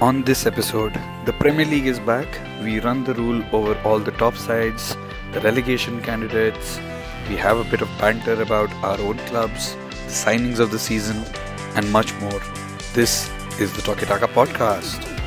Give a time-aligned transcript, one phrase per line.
[0.00, 2.28] On this episode, the Premier League is back.
[2.62, 4.96] We run the rule over all the top sides,
[5.32, 6.78] the relegation candidates.
[7.28, 11.24] We have a bit of banter about our own clubs, the signings of the season,
[11.74, 12.40] and much more.
[12.94, 15.17] This is the Tokitaka podcast.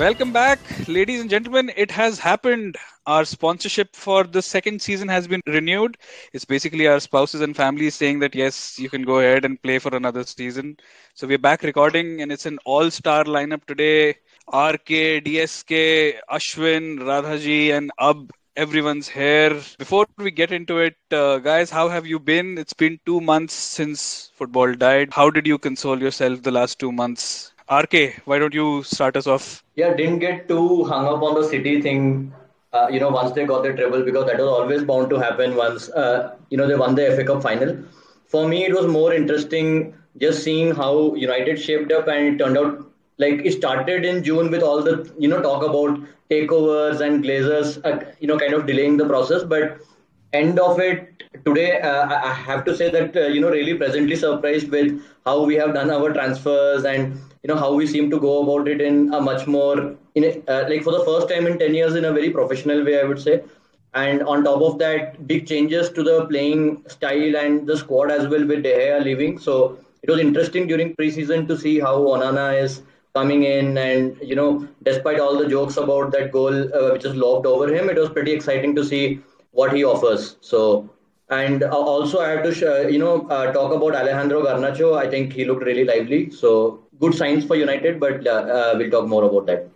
[0.00, 1.70] Welcome back, ladies and gentlemen.
[1.76, 2.78] It has happened.
[3.06, 5.98] Our sponsorship for the second season has been renewed.
[6.32, 9.78] It's basically our spouses and families saying that yes, you can go ahead and play
[9.78, 10.78] for another season.
[11.12, 14.14] So we're back recording, and it's an all-star lineup today.
[14.48, 18.30] RK, DSK, Ashwin, Radhaji, and Ab.
[18.56, 19.60] Everyone's here.
[19.78, 22.56] Before we get into it, uh, guys, how have you been?
[22.56, 25.12] It's been two months since football died.
[25.12, 27.52] How did you console yourself the last two months?
[27.70, 29.62] RK, why don't you start us off?
[29.76, 32.32] Yeah, didn't get too hung up on the City thing.
[32.72, 35.56] Uh, you know, once they got the treble, because that was always bound to happen.
[35.56, 37.76] Once uh, you know they won the FA Cup final.
[38.26, 42.58] For me, it was more interesting just seeing how United shaped up, and it turned
[42.58, 42.84] out
[43.18, 47.80] like it started in June with all the you know talk about takeovers and Glazers,
[47.84, 49.78] uh, you know, kind of delaying the process, but
[50.32, 54.16] end of it today uh, i have to say that uh, you know really pleasantly
[54.16, 58.18] surprised with how we have done our transfers and you know how we seem to
[58.20, 61.46] go about it in a much more in a, uh, like for the first time
[61.46, 63.42] in 10 years in a very professional way i would say.
[63.94, 68.28] And on top of that big changes to the playing style and the squad as
[68.28, 69.38] well with De Gea leaving.
[69.38, 72.82] So it was interesting during preseason to see how Onana is
[73.14, 77.14] coming in and you know despite all the jokes about that goal uh, which is
[77.16, 79.20] lobbed over him it was pretty exciting to see
[79.52, 80.36] what he offers.
[80.40, 80.88] So
[81.28, 84.96] and also I have to sh- you know uh, talk about Alejandro Garnacho.
[84.98, 86.30] I think he looked really lively.
[86.30, 89.68] So good signs for United, but uh, we'll talk more about that.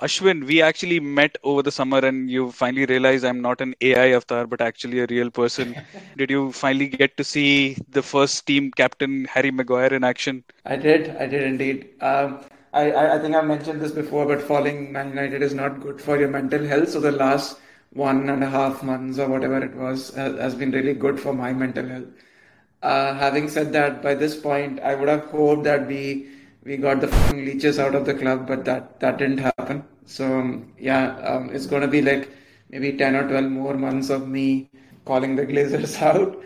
[0.00, 4.12] Ashwin, we actually met over the summer and you finally realized I'm not an AI
[4.14, 5.74] avatar, but actually a real person.
[6.16, 10.44] did you finally get to see the first team captain, Harry Maguire, in action?
[10.64, 11.16] I did.
[11.16, 11.88] I did indeed.
[12.00, 12.40] Um,
[12.72, 16.16] I, I think I mentioned this before, but falling Man United is not good for
[16.16, 16.90] your mental health.
[16.90, 17.58] So the last
[17.92, 21.52] one and a half months or whatever it was has been really good for my
[21.52, 22.06] mental health.
[22.82, 26.28] Uh, having said that, by this point, I would have hoped that we
[26.68, 29.82] we got the leeches out of the club, but that that didn't happen.
[30.16, 32.30] So um, yeah, um, it's going to be like
[32.70, 34.68] maybe ten or twelve more months of me
[35.06, 36.36] calling the Glazers out.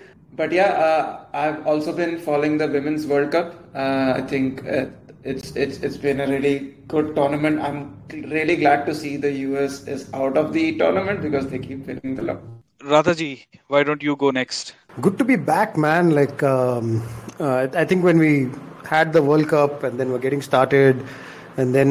[0.40, 3.54] But yeah, uh, I've also been following the Women's World Cup.
[3.74, 4.86] Uh, I think uh,
[5.24, 6.56] it's it's it's been a really
[6.94, 7.60] good tournament.
[7.60, 7.80] I'm
[8.36, 12.14] really glad to see the US is out of the tournament because they keep winning
[12.14, 12.40] the luck.
[12.80, 14.74] Radhaji, why don't you go next?
[15.00, 16.10] Good to be back, man.
[16.10, 17.02] Like um,
[17.38, 18.50] uh, I think when we
[18.92, 21.04] had the World Cup and then we're getting started
[21.56, 21.90] and then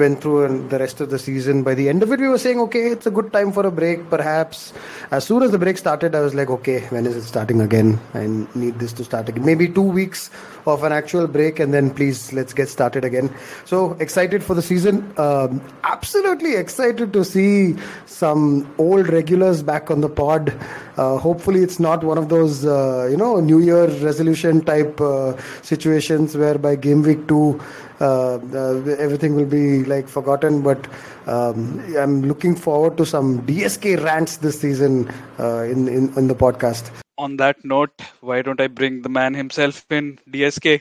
[0.00, 1.62] went through and the rest of the season.
[1.62, 3.70] By the end of it, we were saying, okay, it's a good time for a
[3.70, 4.72] break, perhaps.
[5.10, 7.98] As soon as the break started, I was like, okay, when is it starting again?
[8.14, 9.44] I need this to start again.
[9.44, 10.30] Maybe two weeks
[10.72, 13.34] of an actual break, and then please let's get started again.
[13.64, 15.12] So excited for the season.
[15.18, 17.76] Um, absolutely excited to see
[18.06, 20.52] some old regulars back on the pod.
[20.96, 25.36] Uh, hopefully, it's not one of those, uh, you know, New Year resolution type uh,
[25.62, 27.60] situations where by game week two,
[28.00, 30.62] uh, uh, everything will be like forgotten.
[30.62, 30.86] But
[31.26, 36.34] um, I'm looking forward to some DSK rants this season uh, in, in in the
[36.34, 36.90] podcast.
[37.20, 40.80] On that note, why don't I bring the man himself in, DSK?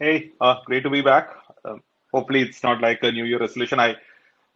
[0.00, 1.30] Hey, uh, great to be back.
[1.64, 1.76] Uh,
[2.12, 3.78] hopefully, it's not like a New Year resolution.
[3.78, 3.96] I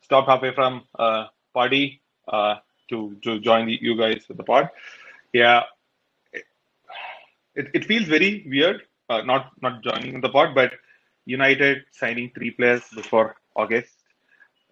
[0.00, 2.56] stopped halfway from uh, party uh,
[2.88, 4.70] to to join the, you guys with the pod.
[5.32, 5.62] Yeah,
[7.54, 8.82] it, it feels very weird.
[9.08, 10.72] Uh, not not joining the pod, but
[11.26, 13.94] United signing three players before August.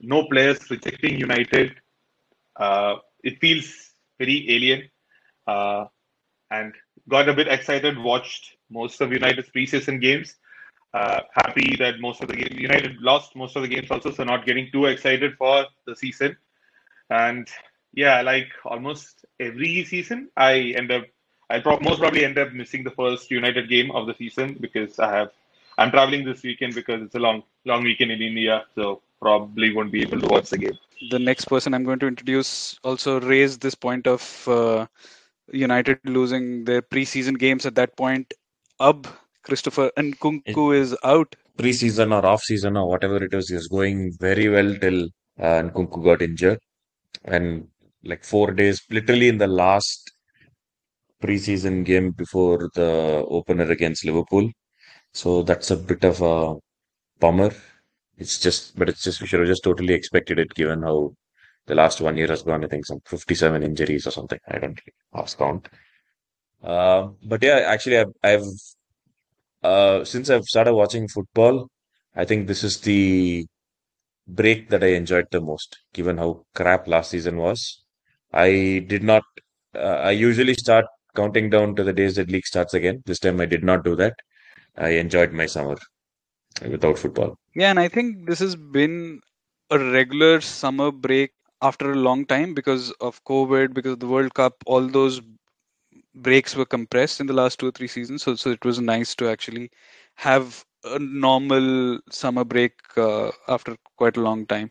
[0.01, 1.75] No players rejecting United.
[2.57, 4.91] Uh, it feels very alien.
[5.47, 5.87] Uh,
[6.51, 6.73] and
[7.09, 10.37] got a bit excited, watched most of United's preseason games.
[10.95, 14.25] Uh, happy that most of the games, United lost most of the games also, so
[14.25, 16.37] not getting too excited for the season.
[17.11, 17.49] And
[17.93, 21.05] yeah, like almost every season, I end up,
[21.51, 24.99] I pro- most probably end up missing the first United game of the season because
[24.99, 25.31] I have
[25.79, 29.93] I'm traveling this weekend because it's a long long weekend in India, so probably won't
[29.93, 30.79] be able to watch the game.
[31.11, 34.87] The next person I'm going to introduce also raised this point of uh,
[35.53, 38.33] United losing their preseason games at that point.
[38.81, 39.07] Ab
[39.43, 41.35] Christopher and Nkunku is out.
[41.57, 45.07] Preseason or off season or whatever it is was going very well till
[45.41, 46.59] uh, Nkunku got injured,
[47.25, 47.67] and
[48.05, 50.13] like four days, literally in the last
[51.23, 54.51] preseason game before the opener against Liverpool,
[55.13, 56.55] so that's a bit of a
[57.19, 57.51] bummer.
[58.19, 61.15] It's just, but it's just we should have just totally expected it given how
[61.69, 64.39] the last one year has gone, I think, some 57 injuries or something.
[64.49, 64.81] I don't
[65.15, 65.69] lost count.
[66.63, 68.47] Uh, but yeah, actually, I've, I've
[69.63, 71.69] uh, since I've started watching football,
[72.17, 73.47] I think this is the
[74.27, 77.85] break that I enjoyed the most, given how crap last season was.
[78.33, 79.23] I did not.
[79.75, 83.03] Uh, I usually start counting down to the days that league starts again.
[83.05, 84.15] This time I did not do that.
[84.77, 85.77] I enjoyed my summer
[86.63, 87.37] without football.
[87.55, 89.21] Yeah, and I think this has been
[89.71, 91.33] a regular summer break
[91.63, 94.57] after a long time because of COVID, because of the World Cup.
[94.67, 95.21] All those
[96.15, 99.15] breaks were compressed in the last two or three seasons, so so it was nice
[99.17, 99.71] to actually
[100.17, 104.71] have a normal summer break uh, after quite a long time.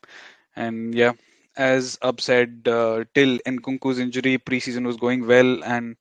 [0.55, 1.13] And yeah,
[1.57, 5.95] as Ab said, uh, till Nkunku's injury, preseason was going well, and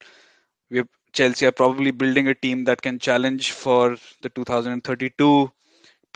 [0.70, 0.82] we
[1.12, 5.50] Chelsea are probably building a team that can challenge for the 2032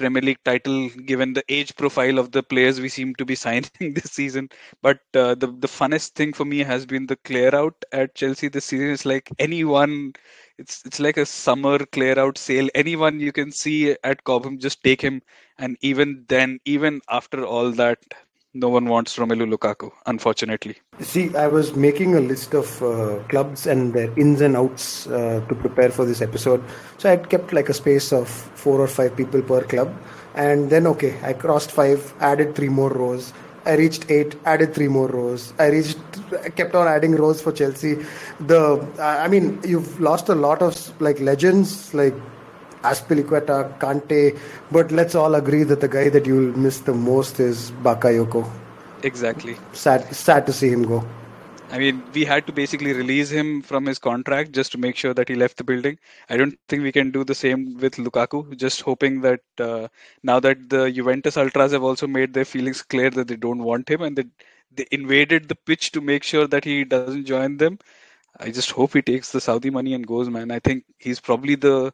[0.01, 3.95] Premier League title, given the age profile of the players we seem to be signing
[3.95, 4.51] this season.
[4.83, 8.49] But uh, the the funnest thing for me has been the clear out at Chelsea
[8.49, 8.91] this season.
[8.91, 10.13] It's like anyone,
[10.59, 12.69] it's it's like a summer clear out sale.
[12.75, 15.23] Anyone you can see at Cobham, just take him.
[15.59, 17.99] And even then, even after all that,
[18.55, 20.77] no one wants Romelu Lukaku, unfortunately.
[21.01, 25.45] See, I was making a list of uh, clubs and their ins and outs uh,
[25.49, 26.63] to prepare for this episode.
[26.99, 29.95] So I kept like a space of four or five people per club.
[30.35, 33.33] And then, okay, I crossed five, added three more rows.
[33.67, 35.53] I reached eight, added three more rows.
[35.59, 35.99] I reached,
[36.43, 37.99] I kept on adding rows for Chelsea.
[38.41, 42.15] The, I mean, you've lost a lot of like legends, like
[42.83, 44.39] Azpilicueta, Kante,
[44.71, 48.49] but let's all agree that the guy that you'll miss the most is Bakayoko.
[49.03, 49.57] Exactly.
[49.73, 51.05] Sad, sad to see him go.
[51.73, 55.15] I mean, we had to basically release him from his contract just to make sure
[55.15, 55.99] that he left the building.
[56.29, 58.57] I don't think we can do the same with Lukaku.
[58.57, 59.87] Just hoping that uh,
[60.25, 63.89] now that the Juventus Ultras have also made their feelings clear that they don't want
[63.89, 64.27] him and that
[64.75, 67.79] they invaded the pitch to make sure that he doesn't join them.
[68.41, 70.51] I just hope he takes the Saudi money and goes, man.
[70.51, 71.93] I think he's probably the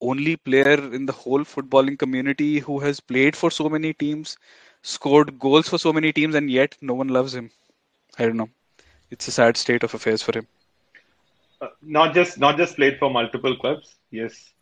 [0.00, 4.36] only player in the whole footballing community who has played for so many teams,
[4.82, 7.50] scored goals for so many teams, and yet no one loves him.
[8.18, 8.50] I don't know.
[9.10, 10.46] It's a sad state of affairs for him.
[11.60, 13.96] Uh, not just not just played for multiple clubs.
[14.10, 14.52] Yes,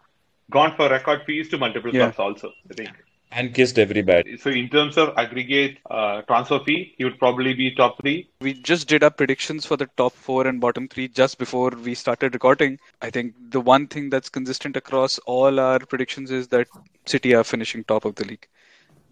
[0.51, 2.13] gone for record fees to multiple Yeah.
[2.13, 2.53] clubs also.
[2.71, 2.91] I think.
[3.35, 4.27] And kissed every bat.
[4.39, 8.31] So in terms of aggregate uh, transfer fee, he would probably be top three.
[8.41, 11.95] We just did our predictions for the top four and bottom three just before we
[11.95, 12.79] started recording.
[13.03, 16.69] I think the one thing that's consistent across all our predictions is that
[17.07, 18.47] City are finishing top of the league.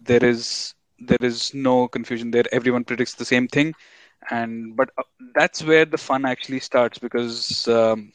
[0.01, 2.45] There is there is no confusion there.
[2.53, 3.73] Everyone predicts the same thing,
[4.31, 5.03] and but uh,
[5.35, 8.13] that's where the fun actually starts because um,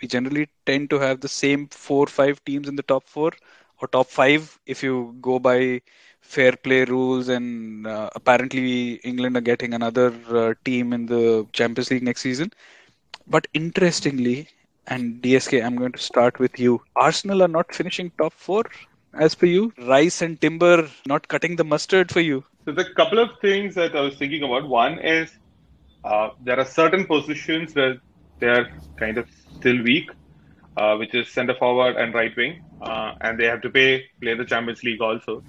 [0.00, 3.32] we generally tend to have the same four five teams in the top four
[3.80, 5.80] or top five if you go by
[6.20, 11.90] fair play rules and uh, apparently England are getting another uh, team in the Champions
[11.90, 12.50] League next season.
[13.26, 14.48] But interestingly,
[14.86, 16.82] and DSK, I'm going to start with you.
[16.96, 18.64] Arsenal are not finishing top four
[19.14, 19.72] as per you.
[19.78, 22.44] Rice and Timber not cutting the mustard for you.
[22.64, 24.68] So the couple of things that I was thinking about.
[24.68, 25.30] One is
[26.04, 27.96] uh, there are certain positions where
[28.40, 28.68] they're
[28.98, 29.28] kind of
[29.58, 30.10] still weak,
[30.76, 34.34] uh, which is centre forward and right wing, uh, and they have to pay play
[34.34, 35.42] the Champions League also.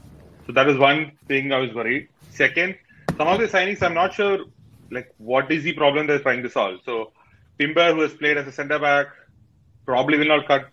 [0.48, 2.10] So that is one thing I was worried.
[2.32, 2.76] Second,
[3.18, 4.40] some of the signings I'm not sure
[4.90, 6.80] like what is the problem they're trying to solve.
[6.86, 7.12] So
[7.60, 9.08] Timber, who has played as a centre back,
[9.86, 10.70] probably will not cut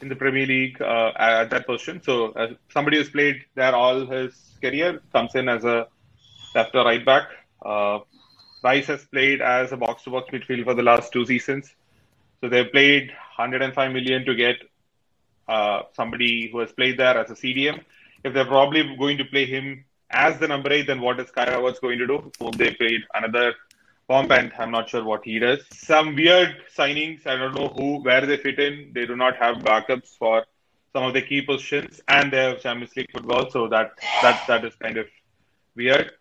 [0.00, 2.02] in the Premier League uh, at that position.
[2.02, 5.86] So uh, somebody who's played there all his career comes in as a
[6.54, 7.28] left or right back.
[7.64, 8.00] Uh,
[8.62, 11.74] Rice has played as a box-to-box midfield for the last two seasons.
[12.40, 14.56] So they've played 105 million to get
[15.48, 17.82] uh, somebody who has played there as a CDM.
[18.24, 21.46] If they're probably going to play him as the number eight, then what is Kai
[21.46, 22.30] Havertz going to do?
[22.38, 23.54] Whom they paid another
[24.08, 25.60] pump, and I'm not sure what he does.
[25.72, 27.26] Some weird signings.
[27.26, 28.92] I don't know who, where they fit in.
[28.94, 30.44] They do not have backups for
[30.92, 34.64] some of the key positions, and they have Champions League football, so that that that
[34.64, 35.06] is kind of
[35.74, 36.12] weird.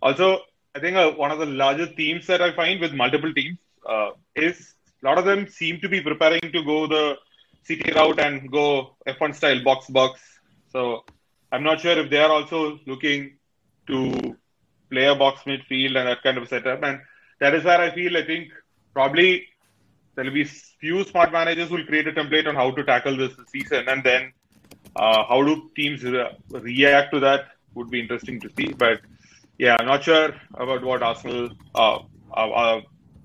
[0.00, 0.40] Also,
[0.74, 4.10] I think uh, one of the larger themes that I find with multiple teams uh,
[4.34, 7.16] is a lot of them seem to be preparing to go the
[7.62, 10.20] city route and go F1 style box box.
[10.72, 11.04] So
[11.52, 13.36] I'm not sure if they are also looking
[13.86, 14.36] to
[14.90, 16.82] play a box midfield and that kind of setup.
[16.82, 17.00] And
[17.40, 18.48] that is where I feel I think
[18.94, 19.46] probably
[20.14, 23.16] there will be few smart managers who will create a template on how to tackle
[23.16, 24.32] this season, and then
[24.96, 28.72] uh, how do teams re- react to that would be interesting to see.
[28.72, 29.00] But
[29.58, 31.98] yeah, I'm not sure about what Arsenal, uh,
[32.32, 32.80] uh, uh,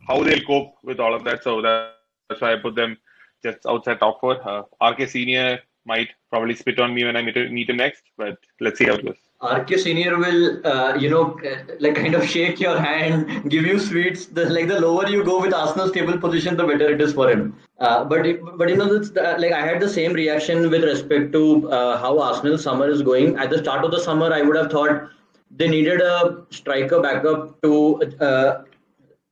[0.10, 1.44] how they'll cope with all of that.
[1.44, 1.96] So that,
[2.28, 2.98] that's why I put them
[3.44, 4.36] just outside top four.
[4.48, 8.38] Uh, RK Senior might probably spit on me when I meet, meet him next, but
[8.60, 9.16] let's see how it goes.
[9.42, 11.40] RK Senior will, uh, you know,
[11.80, 14.26] like kind of shake your hand, give you sweets.
[14.26, 17.30] The, like the lower you go with Arsenal's table position, the better it is for
[17.30, 17.56] him.
[17.80, 18.26] Uh, but
[18.58, 22.20] but you know, the, like I had the same reaction with respect to uh, how
[22.20, 23.38] Arsenal summer is going.
[23.38, 25.10] At the start of the summer, I would have thought
[25.56, 28.64] they needed a striker backup to uh,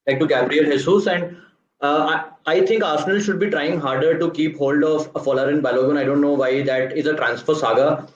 [0.08, 1.38] like to Gabriel Jesus, and
[1.82, 5.98] uh, I, I think Arsenal should be trying harder to keep hold of Folarin Balogun.
[5.98, 8.08] I don't know why that is a transfer saga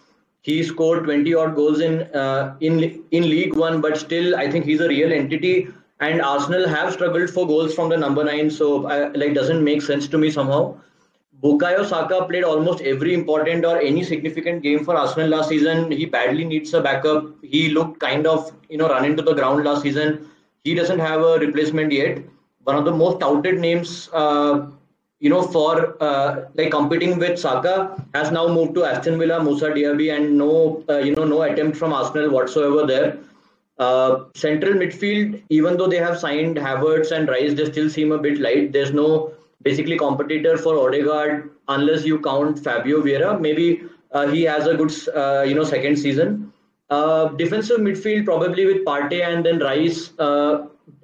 [0.42, 4.66] he scored 20 odd goals in uh, in in League One, but still, I think
[4.66, 5.68] he's a real entity.
[6.00, 9.84] And Arsenal have struggled for goals from the number nine, so uh, like doesn't make
[9.84, 10.78] sense to me somehow.
[11.44, 15.92] Bukayo Saka played almost every important or any significant game for Arsenal last season.
[15.92, 17.24] He badly needs a backup.
[17.44, 20.28] He looked kind of you know run into the ground last season.
[20.64, 22.20] He doesn't have a replacement yet.
[22.64, 24.68] One of the most touted names uh,
[25.22, 29.70] you know, for uh, like competing with Saka, has now moved to Aston Villa, Moussa
[29.70, 33.20] Diaby, and no, uh, you know, no attempt from Arsenal whatsoever there.
[33.78, 38.18] Uh, central midfield, even though they have signed Havertz and Rice, they still seem a
[38.18, 38.74] bit light.
[38.74, 43.40] There's no basically competitor for Odegaard unless you count Fabio Vieira.
[43.40, 46.52] Maybe uh, he has a good, uh, you know, second season.
[46.92, 50.12] Uh, defensive midfield probably with Partey and then Rice,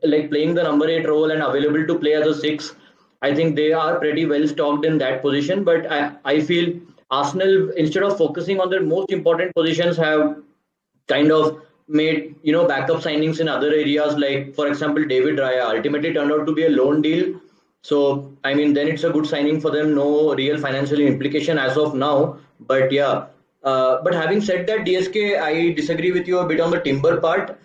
[0.04, 2.76] like playing the number eight role and available to play as a six
[3.22, 5.64] I think they are pretty well stocked in that position.
[5.64, 6.80] But I, I feel
[7.10, 10.38] Arsenal, instead of focusing on their most important positions, have
[11.08, 14.16] kind of made you know backup signings in other areas.
[14.16, 17.40] Like for example, David Raya ultimately turned out to be a loan deal.
[17.82, 19.96] So I mean, then it's a good signing for them.
[19.96, 22.38] No real financial implication as of now.
[22.60, 23.28] But yeah.
[23.64, 27.20] Uh, but having said that, DSK, I disagree with you a bit on the timber
[27.20, 27.60] part.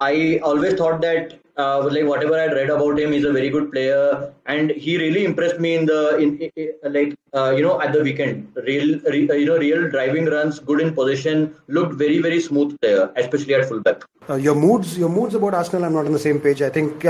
[0.00, 3.72] I always thought that uh, like whatever I'd read about him, he's a very good
[3.72, 7.92] player, and he really impressed me in the in, in like uh, you know at
[7.92, 8.52] the weekend.
[8.64, 13.10] Real, re, you know, real driving runs, good in position, looked very very smooth player,
[13.16, 14.04] especially at fullback.
[14.30, 16.62] Uh, your moods, your moods about Arsenal, I'm not on the same page.
[16.62, 17.04] I think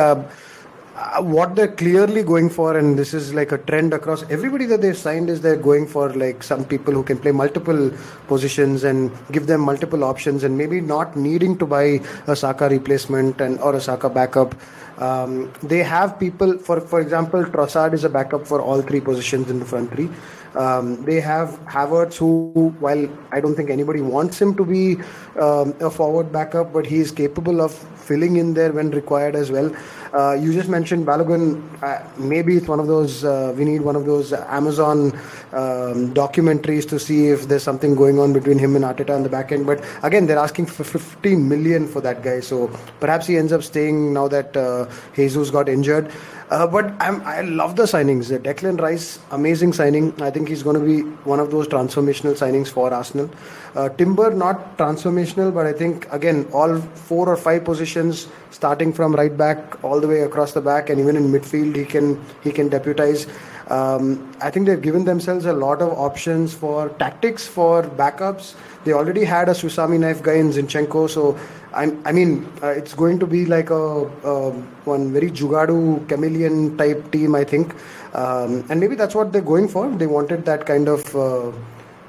[0.98, 4.80] uh, what they're clearly going for, and this is like a trend across everybody that
[4.82, 7.90] they've signed, is they're going for like some people who can play multiple
[8.26, 13.40] positions and give them multiple options, and maybe not needing to buy a Saka replacement
[13.40, 14.54] and or a Saka backup.
[14.98, 19.48] Um, they have people, for for example, Trossard is a backup for all three positions
[19.48, 20.10] in the front three.
[20.54, 24.96] Um, they have Havertz, who, while I don't think anybody wants him to be
[25.38, 27.72] um, a forward backup, but he is capable of
[28.08, 29.70] filling in there when required as well.
[30.14, 31.62] Uh, you just mentioned Balogun.
[31.82, 33.24] Uh, maybe it's one of those.
[33.24, 35.12] Uh, we need one of those Amazon
[35.52, 39.28] um, documentaries to see if there's something going on between him and Arteta on the
[39.28, 39.66] back end.
[39.66, 42.40] But again, they're asking for 15 million for that guy.
[42.40, 42.68] So
[43.00, 46.10] perhaps he ends up staying now that uh, Jesus got injured.
[46.50, 48.26] Uh, but I'm, i love the signings.
[48.40, 50.14] Declan Rice, amazing signing.
[50.22, 53.30] I think he's going to be one of those transformational signings for Arsenal.
[53.74, 59.14] Uh, Timber, not transformational, but I think again all four or five positions, starting from
[59.14, 62.50] right back all the way across the back, and even in midfield, he can he
[62.50, 63.26] can deputize.
[63.68, 68.54] Um, I think they've given themselves a lot of options for tactics for backups.
[68.84, 71.38] They already had a Swiss Army knife guy in Zinchenko, so
[71.72, 74.50] I, I mean, uh, it's going to be like a, a,
[74.84, 77.74] one very Jugadu chameleon type team, I think,
[78.14, 79.88] um, and maybe that's what they're going for.
[79.90, 81.52] They wanted that kind of uh,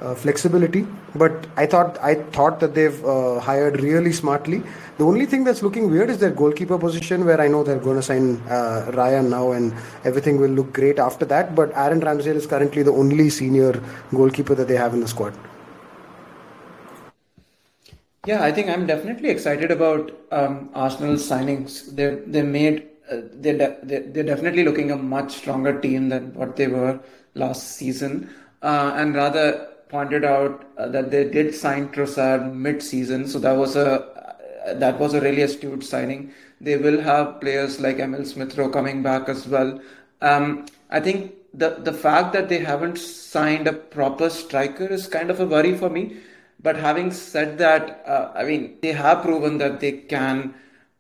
[0.02, 4.64] uh, flexibility, but I thought I thought that they've uh, hired really smartly.
[4.98, 7.98] The only thing that's looking weird is their goalkeeper position, where I know they're going
[7.98, 9.74] to sign uh, Raya now, and
[10.06, 11.54] everything will look great after that.
[11.54, 15.34] But Aaron Ramsdale is currently the only senior goalkeeper that they have in the squad.
[18.30, 21.96] Yeah, I think I'm definitely excited about um, Arsenal's signings.
[21.96, 22.76] They they made
[23.12, 27.00] uh, they're, de- they're definitely looking a much stronger team than what they were
[27.34, 28.30] last season,
[28.62, 29.46] uh, and rather
[29.88, 35.00] pointed out uh, that they did sign Trossard mid-season, so that was a uh, that
[35.00, 36.32] was a really astute signing.
[36.62, 39.82] They will have players like Emile Smith Rowe coming back as well.
[40.22, 45.32] Um, I think the the fact that they haven't signed a proper striker is kind
[45.32, 46.18] of a worry for me
[46.62, 50.54] but having said that, uh, I mean, they have proven that they can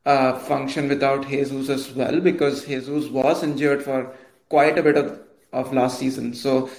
[0.06, 4.13] uh, function without Jesus as well because Jesus was injured for
[4.50, 5.20] quite a bit of,
[5.51, 6.34] of last season.
[6.34, 6.70] So,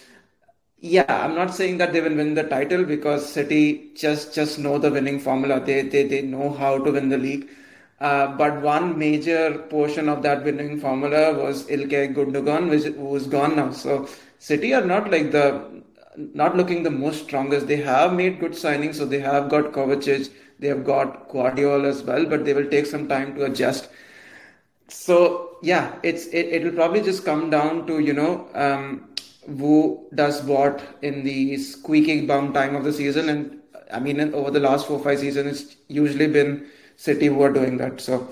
[0.79, 4.79] yeah, I'm not saying that they will win the title because City just just know
[4.79, 5.61] the winning formula.
[5.61, 7.49] They they, they know how to win the league.
[8.01, 13.57] Uh, but one major portion of that winning formula was Ilkay Gundogan, which who's gone
[13.57, 13.73] now.
[13.73, 14.09] So
[14.39, 15.83] City are not like the
[16.17, 17.67] not looking the most strongest.
[17.67, 22.03] They have made good signings, so they have got Kovacic, they have got Gvardiol as
[22.03, 23.89] well, but they will take some time to adjust.
[24.89, 29.09] So yeah, it's it, it will probably just come down to you know um,
[29.47, 33.61] who does what in the squeaky bum time of the season, and
[33.93, 37.77] I mean, over the last four five seasons, it's usually been City who are doing
[37.79, 38.01] that.
[38.01, 38.29] So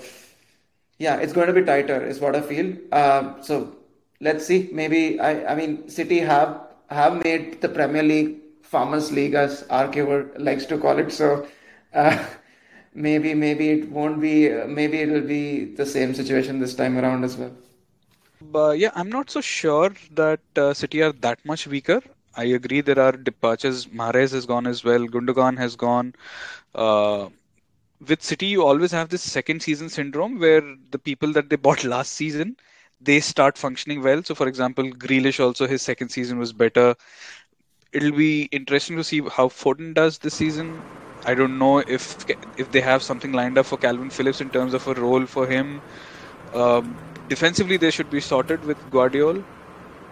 [0.97, 2.75] yeah, it's going to be tighter, is what I feel.
[2.91, 3.75] Uh, so
[4.19, 4.69] let's see.
[4.73, 9.97] Maybe I, I mean, City have have made the Premier League Farmers League, as RK
[10.37, 11.11] likes to call it.
[11.11, 11.47] So
[11.93, 12.25] uh,
[12.93, 14.49] maybe maybe it won't be.
[14.49, 17.51] Maybe it will be the same situation this time around as well.
[18.41, 22.01] But yeah, I'm not so sure that uh, City are that much weaker.
[22.35, 23.87] I agree there are departures.
[23.87, 25.07] Mahrez has gone as well.
[25.07, 26.13] Gundogan has gone.
[26.73, 27.29] Uh,
[28.07, 31.83] with City, you always have this second season syndrome where the people that they bought
[31.95, 32.55] last season
[33.01, 34.23] they start functioning well.
[34.23, 36.95] So, for example, Grealish also his second season was better.
[37.93, 40.85] It'll be interesting to see how Foden does this season.
[41.25, 42.17] I don't know if
[42.57, 45.47] if they have something lined up for Kalvin Phillips in terms of a role for
[45.47, 45.83] him.
[46.53, 49.45] Um, defensively, they should be sorted with Gvardiol,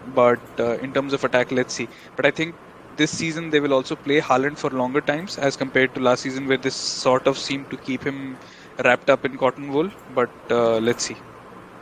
[0.04, 1.88] but uh, in terms of attack, let's see.
[2.16, 2.56] But I think
[2.96, 6.46] this season they will also play Haaland for longer times as compared to last season,
[6.46, 8.38] where this sort of seemed to keep him
[8.84, 9.90] wrapped up in cotton wool.
[10.08, 11.27] But uh, let's see.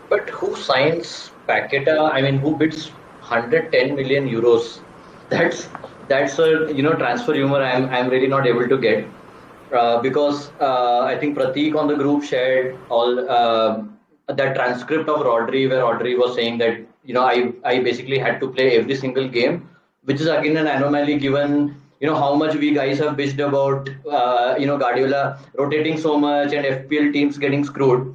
[0.08, 2.10] But who signs Paqueta?
[2.12, 2.88] I mean, who bids
[3.28, 4.80] 110 million euros?
[5.28, 5.68] That's
[6.08, 7.60] that's a you know transfer humor.
[7.62, 9.06] I'm I'm really not able to get
[9.72, 13.82] uh, because uh, I think Pratik on the group shared all uh,
[14.28, 18.40] that transcript of Rodri where Rodri was saying that you know I I basically had
[18.40, 19.68] to play every single game,
[20.04, 23.90] which is again an anomaly given you know how much we guys have bitched about
[24.10, 28.14] uh, you know Guardiola rotating so much and FPL teams getting screwed.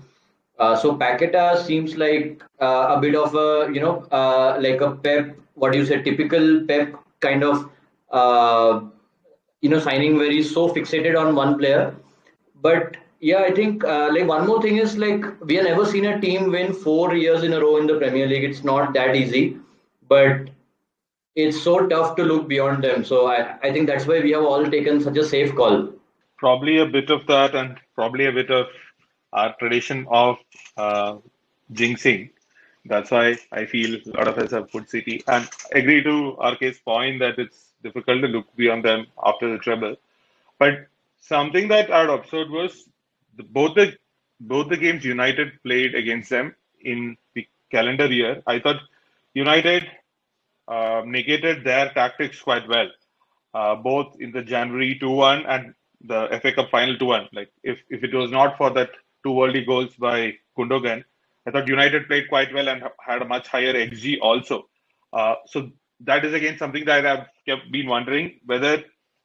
[0.62, 4.92] Uh, so Paqueta seems like uh, a bit of a you know uh, like a
[4.92, 7.70] Pep, what do you say, typical Pep kind of
[8.12, 8.82] uh,
[9.62, 11.96] you know signing where he's so fixated on one player.
[12.62, 16.06] But yeah, I think uh, like one more thing is like we have never seen
[16.06, 18.44] a team win four years in a row in the Premier League.
[18.44, 19.58] It's not that easy,
[20.08, 20.52] but
[21.36, 23.04] it's so tough to look beyond them.
[23.04, 25.90] So I, I think that's why we have all taken such a safe call.
[26.38, 28.68] Probably a bit of that, and probably a bit of
[29.34, 30.38] our tradition of
[30.78, 31.18] uh,
[31.74, 32.32] jinxing.
[32.86, 36.80] That's why I feel a lot of us have put City and agree to RK's
[36.80, 39.96] point that it's difficult to look beyond them after the treble.
[40.58, 40.88] But
[41.20, 42.90] something that I observed was
[43.36, 43.98] the, both the
[44.40, 48.42] both the games United played against them in the calendar year.
[48.48, 48.82] I thought
[49.36, 49.88] United
[50.68, 52.90] uh, negated their tactics quite well,
[53.54, 57.28] uh, both in the January 2-1 and the FA Cup final 2-1.
[57.34, 58.90] Like if, if it was not for that
[59.24, 61.04] two worldly goals by Gundogan.
[61.46, 64.68] I thought United played quite well and had a much higher XG also.
[65.12, 68.84] Uh, so that is again something that I've kept been wondering whether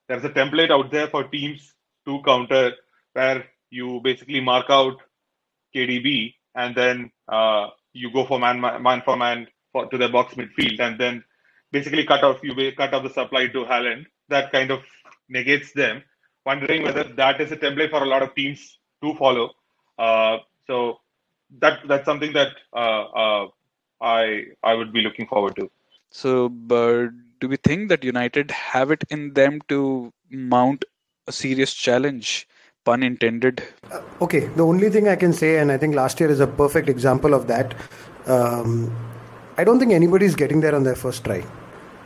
[0.08, 1.74] there's a template out there for teams
[2.06, 2.72] to counter
[3.12, 5.00] where you basically mark out
[5.74, 10.34] KDB and then uh, you go for man man for man for, to the box
[10.34, 11.24] midfield and then
[11.72, 14.06] basically cut off you cut off the supply to Haaland.
[14.28, 14.82] That kind of
[15.28, 16.02] negates them.
[16.44, 19.50] Wondering whether that is a template for a lot of teams to follow.
[19.98, 21.00] Uh, so
[21.60, 23.48] that that's something that uh, uh,
[24.00, 25.70] I I would be looking forward to.
[26.10, 27.08] So, but
[27.40, 30.84] do we think that United have it in them to mount
[31.26, 32.48] a serious challenge?
[32.84, 33.62] Pun intended.
[33.90, 36.46] Uh, okay, the only thing I can say, and I think last year is a
[36.46, 37.74] perfect example of that.
[38.26, 38.96] Um,
[39.56, 41.44] I don't think anybody's getting there on their first try.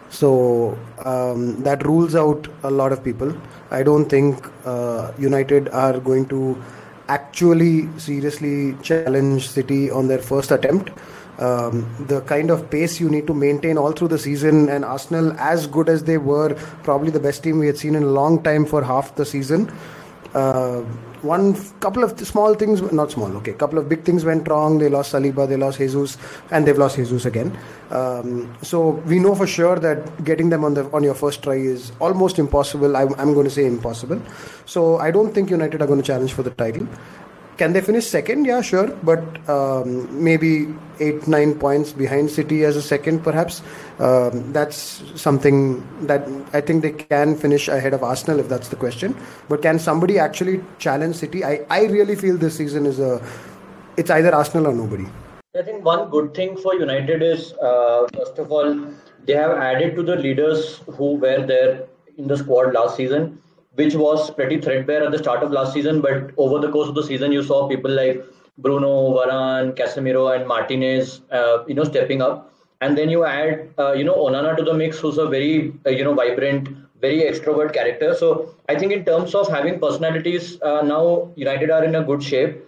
[0.09, 3.37] So um, that rules out a lot of people.
[3.71, 6.61] I don't think uh, United are going to
[7.11, 10.91] actually seriously challenge City on their first attempt.
[11.39, 15.33] Um, the kind of pace you need to maintain all through the season, and Arsenal,
[15.39, 18.43] as good as they were, probably the best team we had seen in a long
[18.43, 19.73] time for half the season.
[20.35, 20.83] Uh,
[21.23, 24.79] one couple of small things, not small, okay, couple of big things went wrong.
[24.79, 26.17] They lost Saliba, they lost Jesus,
[26.51, 27.57] and they've lost Jesus again.
[27.91, 31.57] Um, so we know for sure that getting them on the on your first try
[31.57, 32.97] is almost impossible.
[32.97, 34.23] I, I'm going to say impossible.
[34.67, 36.87] So I don't think United are going to challenge for the title.
[37.61, 38.47] Can they finish second?
[38.47, 40.69] Yeah, sure, but um, maybe
[40.99, 43.61] eight, nine points behind City as a second, perhaps.
[43.99, 48.77] Um, that's something that I think they can finish ahead of Arsenal if that's the
[48.77, 49.15] question.
[49.51, 51.45] But can somebody actually challenge City?
[51.45, 53.23] I, I really feel this season is a
[53.99, 55.05] it's either Arsenal or nobody.
[55.55, 58.87] I think one good thing for United is uh, first of all
[59.27, 61.85] they have added to the leaders who were there
[62.17, 63.39] in the squad last season
[63.75, 66.01] which was pretty threadbare at the start of last season.
[66.01, 68.25] But over the course of the season, you saw people like
[68.59, 72.53] Bruno, Varane, Casemiro, and Martinez, uh, you know, stepping up.
[72.81, 75.91] And then you add, uh, you know, Onana to the mix, who's a very, uh,
[75.91, 76.69] you know, vibrant,
[77.01, 78.15] very extrovert character.
[78.15, 82.23] So I think in terms of having personalities, uh, now United are in a good
[82.23, 82.65] shape.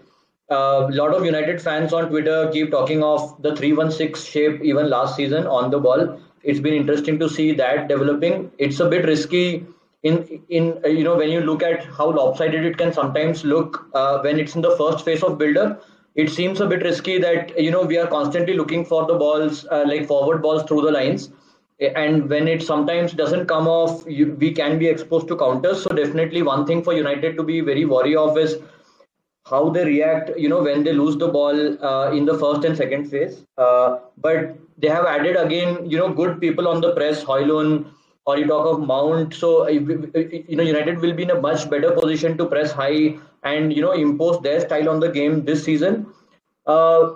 [0.51, 5.17] A lot of United fans on Twitter keep talking of the 316 shape even last
[5.17, 6.21] season on the ball.
[6.43, 8.51] It's been interesting to see that developing.
[8.59, 9.65] It's a bit risky
[10.03, 13.87] in in uh, you know when you look at how lopsided it can sometimes look
[13.95, 15.85] uh, when it's in the first phase of build up
[16.15, 19.65] it seems a bit risky that you know we are constantly looking for the balls
[19.71, 21.31] uh, like forward balls through the lines.
[21.97, 25.83] And when it sometimes doesn't come off you, we can be exposed to counters.
[25.83, 28.59] So definitely one thing for united to be very wary of is
[29.47, 32.77] how they react you know when they lose the ball uh, in the first and
[32.77, 33.45] second phase.
[33.57, 37.87] Uh, but they have added again you know good people on the press Højlund
[38.27, 41.91] or you talk of Mount so you know United will be in a much better
[41.93, 46.07] position to press high and you know impose their style on the game this season
[46.67, 47.11] uh,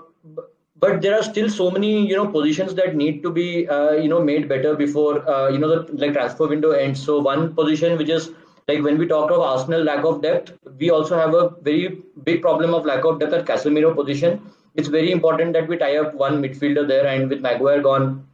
[0.78, 4.08] but there are still so many you know positions that need to be uh, you
[4.08, 7.96] know made better before uh, you know the like transfer window ends so one position
[7.96, 8.30] which is
[8.68, 12.42] like when we talk of Arsenal lack of depth, we also have a very big
[12.42, 14.42] problem of lack of depth at Casemiro position.
[14.74, 18.26] It's very important that we tie up one midfielder there, and with Maguire gone,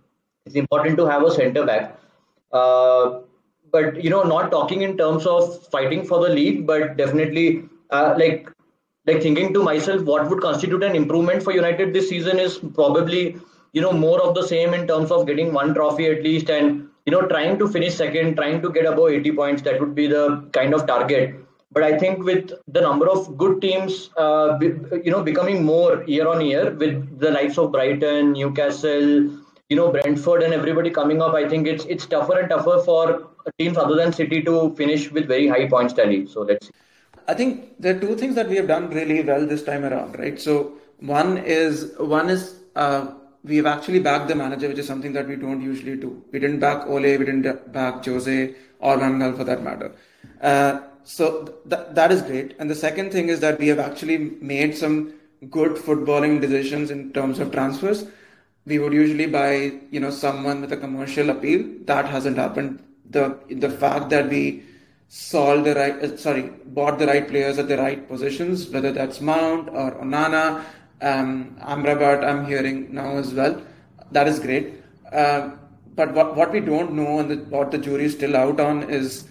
[0.46, 1.98] it's important to have a centre back.
[2.52, 3.20] Uh,
[3.70, 8.14] but you know, not talking in terms of fighting for the league, but definitely uh,
[8.18, 8.48] like
[9.06, 13.36] like thinking to myself, what would constitute an improvement for United this season is probably
[13.72, 16.88] you know more of the same in terms of getting one trophy at least and
[17.06, 20.06] you know, trying to finish second, trying to get above 80 points, that would be
[20.06, 21.34] the kind of target.
[21.72, 26.28] But I think with the number of good teams, uh, you know, becoming more year
[26.28, 29.30] on year with the likes of Brighton, Newcastle,
[29.72, 33.04] you know, Brentford, and everybody coming up, I think it's it's tougher and tougher for
[33.58, 36.20] teams other than City to finish with very high points tally.
[36.34, 36.74] So let's see.
[37.32, 40.18] I think there are two things that we have done really well this time around,
[40.18, 40.40] right?
[40.46, 40.54] So
[41.16, 42.46] one is one is
[42.84, 43.02] uh,
[43.52, 46.10] we have actually backed the manager, which is something that we don't usually do.
[46.32, 49.92] We didn't back Ole, we didn't back Jose or Van Gaal for that matter.
[50.40, 51.28] Uh, so
[51.68, 52.56] th- that is great.
[52.58, 54.18] And the second thing is that we have actually
[54.54, 55.14] made some
[55.50, 58.04] good footballing decisions in terms of transfers.
[58.64, 61.64] We would usually buy, you know, someone with a commercial appeal.
[61.86, 62.82] That hasn't happened.
[63.10, 64.62] The the fact that we
[65.08, 69.20] solved the right, uh, sorry, bought the right players at the right positions, whether that's
[69.20, 70.64] Mount or Onana
[71.02, 73.60] um, Amrabat, I'm hearing now as well.
[74.12, 74.74] That is great.
[75.10, 75.50] Uh,
[75.94, 78.88] but what, what we don't know and the, what the jury is still out on
[78.88, 79.26] is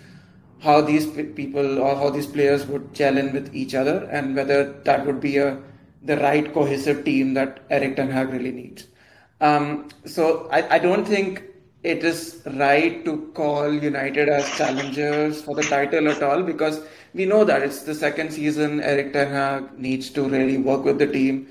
[0.59, 4.71] how these people or how these players would gel in with each other and whether
[4.83, 5.59] that would be a
[6.03, 8.87] the right cohesive team that Erik Ten Hag really needs.
[9.41, 11.43] Um, so I, I don't think
[11.83, 16.81] it is right to call United as challengers for the title at all because
[17.13, 18.81] we know that it's the second season.
[18.81, 21.47] Erik Ten Hag needs to really work with the team.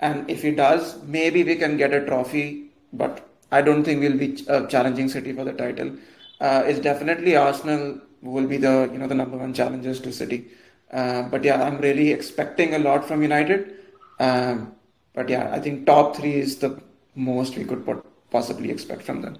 [0.00, 4.18] And if he does, maybe we can get a trophy, but I don't think we'll
[4.18, 5.96] be uh, challenging City for the title.
[6.40, 10.48] Uh, it's definitely Arsenal will be the you know the number one challengers to City.
[10.92, 13.74] Uh, but yeah, I'm really expecting a lot from United.
[14.18, 14.74] Um,
[15.14, 16.80] but yeah, I think top three is the
[17.14, 17.84] most we could
[18.30, 19.38] possibly expect from them.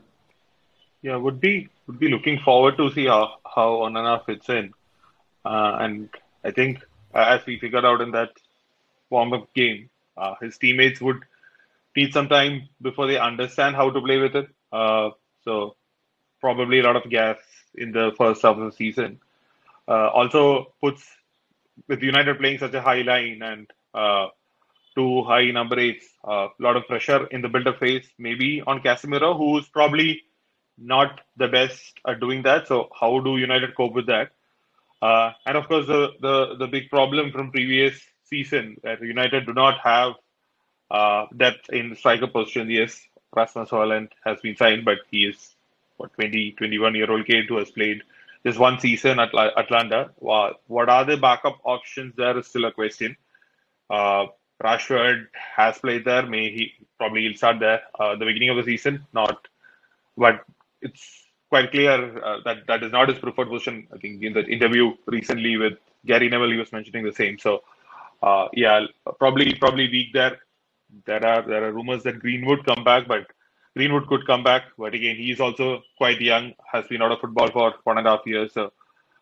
[1.02, 4.72] Yeah, would be would be looking forward to see how how Onana fits in,
[5.44, 6.08] uh, and
[6.44, 6.82] I think
[7.14, 8.30] as we figured out in that
[9.10, 11.24] warm up game, uh, his teammates would
[11.96, 14.48] need some time before they understand how to play with it.
[14.72, 15.10] Uh,
[15.44, 15.76] so
[16.40, 17.36] probably a lot of gas
[17.74, 19.18] in the first half of the season.
[19.86, 21.04] Uh, also puts
[21.86, 23.66] with United playing such a high line and
[24.98, 28.80] two high number eights, a uh, lot of pressure in the build-up phase, maybe on
[28.80, 30.22] Casemiro, who's probably
[30.76, 32.66] not the best at doing that.
[32.66, 34.30] So how do United cope with that?
[35.00, 39.52] Uh, and of course, the, the the big problem from previous season that United do
[39.52, 40.14] not have
[40.90, 42.68] uh, depth in striker position.
[42.70, 43.00] Yes,
[43.36, 45.54] Rasmus Højlund has been signed, but he is
[45.96, 48.02] what 20, 21 year old kid who has played
[48.44, 50.10] just one season at Atalanta.
[50.16, 53.16] What are the backup options there is still a question.
[53.90, 54.26] Uh,
[54.62, 56.26] Rashford has played there.
[56.26, 59.06] May he probably he'll start there uh, the beginning of the season.
[59.12, 59.46] Not,
[60.16, 60.44] but
[60.82, 63.86] it's quite clear uh, that that is not his preferred position.
[63.94, 65.74] I think in the interview recently with
[66.06, 67.38] Gary Neville, he was mentioning the same.
[67.38, 67.62] So
[68.22, 68.86] uh, yeah,
[69.18, 70.38] probably probably weak there.
[71.04, 73.26] There are there are rumors that Greenwood come back, but
[73.76, 74.64] Greenwood could come back.
[74.76, 78.10] But again, he's also quite young, has been out of football for one and a
[78.10, 78.52] half years.
[78.54, 78.72] So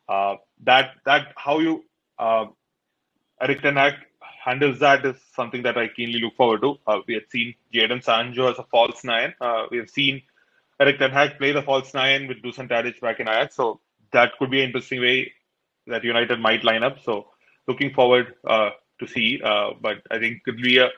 [0.08, 1.84] uh, that that how you
[2.18, 2.46] uh,
[3.40, 3.94] Erik Ten Hag
[4.46, 6.78] handles that is something that I keenly look forward to.
[6.86, 9.34] Uh, we had seen Jadon Sancho as a false nine.
[9.40, 10.22] Uh, we have seen
[10.80, 13.56] Erik Ten Hag play the false nine with Dusan Tadic back in Ajax.
[13.56, 13.80] So
[14.12, 15.32] that could be an interesting way
[15.88, 17.02] that United might line up.
[17.02, 17.26] So
[17.66, 19.40] looking forward uh, to see.
[19.42, 20.90] Uh, but I think it will be a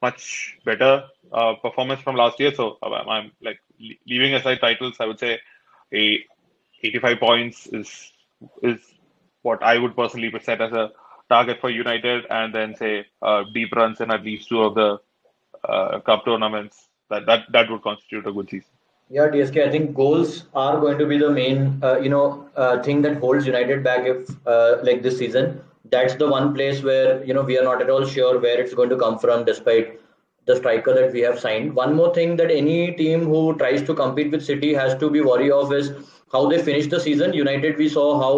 [0.00, 2.54] much better uh, performance from last year.
[2.54, 3.60] So uh, I'm like
[4.06, 4.96] leaving aside titles.
[4.98, 5.38] I would say
[5.92, 6.24] a
[6.82, 8.12] 85 points is
[8.62, 8.78] is
[9.42, 10.90] what I would personally set as a
[11.34, 12.92] target for United, and then say
[13.22, 14.88] uh, deep runs in at least two of the
[15.68, 16.88] uh, cup tournaments.
[17.10, 18.70] That that that would constitute a good season.
[19.10, 19.66] Yeah, DSK.
[19.66, 23.18] I think goals are going to be the main, uh, you know, uh, thing that
[23.18, 25.60] holds United back if, uh, like this season.
[25.90, 28.74] That's the one place where you know we are not at all sure where it's
[28.74, 30.00] going to come from, despite
[30.46, 31.74] the striker that we have signed.
[31.74, 35.20] One more thing that any team who tries to compete with City has to be
[35.20, 35.92] worried of is
[36.32, 37.32] how they finish the season.
[37.34, 38.34] United, we saw how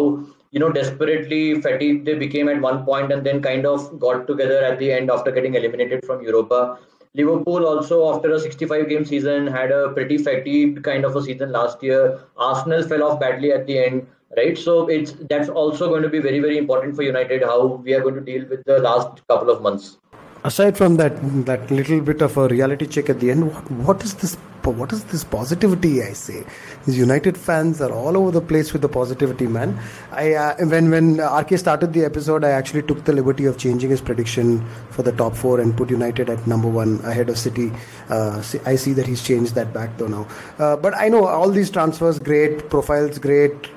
[0.51, 4.59] you know desperately fatigued they became at one point, and then kind of got together
[4.63, 6.77] at the end after getting eliminated from Europa
[7.17, 11.51] Liverpool also, after a 65 game season, had a pretty fatigued kind of a season
[11.51, 12.19] last year.
[12.37, 14.57] Arsenal fell off badly at the end, right?
[14.57, 18.01] So it's that's also going to be very very important for United how we are
[18.01, 19.97] going to deal with the last couple of months
[20.43, 24.03] aside from that that little bit of a reality check at the end what, what
[24.03, 24.37] is this
[24.71, 26.45] what is this positivity i say?
[26.85, 29.79] These united fans are all over the place with the positivity man.
[30.11, 33.89] I uh, when when rk started the episode i actually took the liberty of changing
[33.89, 37.71] his prediction for the top 4 and put united at number 1 ahead of city.
[38.09, 40.27] Uh, i see that he's changed that back though now.
[40.59, 43.71] Uh, but i know all these transfers great profiles great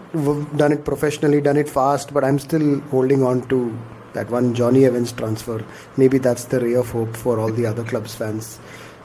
[0.56, 3.78] done it professionally done it fast but i'm still holding on to
[4.12, 5.64] that one Jonny Evans transfer.
[5.96, 8.58] Maybe that's the ray of hope for all the other clubs fans.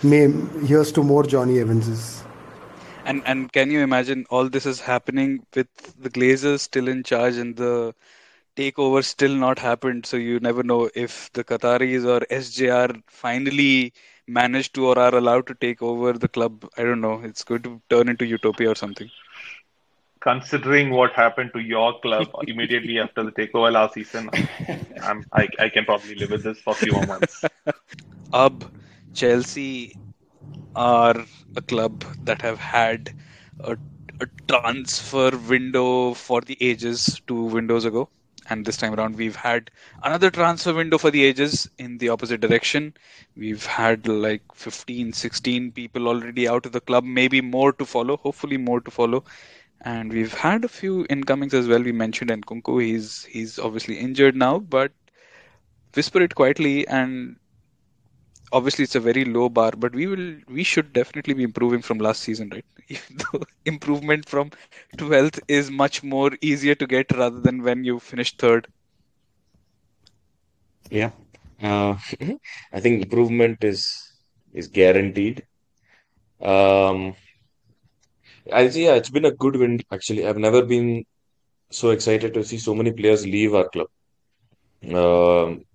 [0.04, 0.30] May,
[0.65, 2.24] here's to more Jonny Evanses.
[3.06, 5.68] And and can you imagine all this is happening with
[6.00, 7.94] the Glazers still in charge and the
[8.56, 10.06] takeover still not happened?
[10.06, 13.94] So you never know if the Qataris or SJR finally
[14.28, 16.68] manage to or are allowed to take over the club.
[16.78, 17.22] I don't know.
[17.24, 19.10] It's going to turn into utopia or something
[20.25, 24.29] considering what happened to your club immediately after the takeover last season,
[25.03, 27.45] I'm, I, I can probably live with this for a few more months.
[28.33, 28.71] Ab,
[29.13, 29.95] Chelsea
[30.75, 31.23] are
[31.55, 33.13] a club that have had
[33.59, 33.77] a,
[34.19, 38.09] a transfer window for the ages two windows ago.
[38.47, 39.71] And this time around, we've had
[40.03, 42.93] another transfer window for the ages in the opposite direction.
[43.35, 48.17] We've had like 15, 16 people already out of the club, maybe more to follow,
[48.17, 49.23] hopefully, more to follow
[49.86, 51.82] and we've had a few incomings as well.
[51.84, 52.84] We mentioned Nkunku.
[52.84, 54.93] He's he's obviously injured now, but
[55.95, 57.38] whisper it quietly and
[58.52, 62.00] obviously it's a very low bar, but we will we should definitely be improving from
[62.00, 62.65] last season, right?
[63.65, 64.52] Improvement from
[64.98, 68.67] 12th is much more easier to get rather than when you finish third.
[70.91, 71.12] Yeah,
[71.62, 71.98] uh,
[72.74, 73.88] I think improvement is
[74.54, 75.45] is guaranteed.
[76.41, 77.15] Um,
[78.51, 78.86] I see.
[78.86, 79.81] Yeah, it's been a good win.
[79.91, 81.05] Actually, I've never been
[81.69, 83.88] so excited to see so many players leave our club.
[84.84, 85.65] Um,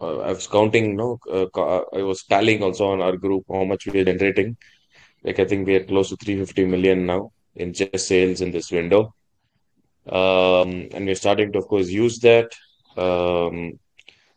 [0.00, 1.46] uh, I was counting, no, uh,
[1.92, 4.56] I was tallying also on our group how much we are generating.
[5.22, 8.70] Like I think we are close to 350 million now in just sales in this
[8.70, 9.14] window.
[10.08, 12.50] Um, and we're starting to, of course, use that.
[12.96, 13.78] Um,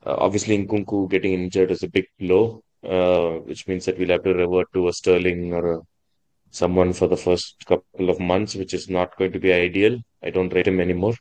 [0.05, 4.23] uh, obviously, Nkunku getting injured is a big blow, uh, which means that we'll have
[4.23, 5.79] to revert to a Sterling or a
[6.51, 9.97] someone for the first couple of months, which is not going to be ideal.
[10.21, 11.15] I don't rate him anymore.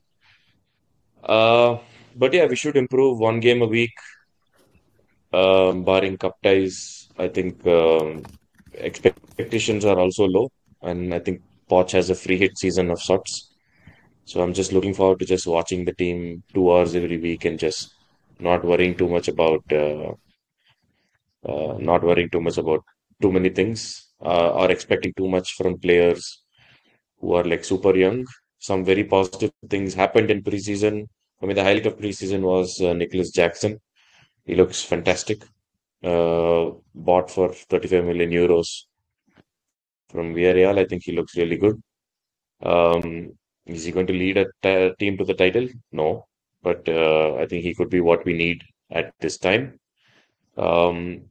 [1.23, 1.79] Uh,
[2.17, 3.93] but yeah, we should improve one game a week,
[5.33, 7.09] um, barring cup ties.
[7.19, 8.25] I think um,
[8.75, 10.51] expectations are also low,
[10.83, 13.53] and I think Poch has a free hit season of sorts.
[14.25, 17.59] So I'm just looking forward to just watching the team two hours every week and
[17.59, 17.95] just
[18.39, 20.13] not worrying too much about uh,
[21.47, 22.83] uh, not worrying too much about
[23.21, 26.43] too many things uh, are expecting too much from players
[27.21, 28.27] who are like super young.
[28.59, 31.07] Some very positive things happened in preseason.
[31.43, 33.81] I mean, the highlight of preseason was uh, Nicolas Jackson.
[34.47, 35.43] He looks fantastic.
[36.05, 38.85] Uh, bought for 35 million euros
[40.09, 40.79] from Villarreal.
[40.79, 41.81] I think he looks really good.
[42.63, 43.33] Um,
[43.67, 45.69] is he going to lead a t- team to the title?
[45.93, 46.27] No,
[46.63, 49.81] but uh, I think he could be what we need at this time.
[50.57, 51.23] Um,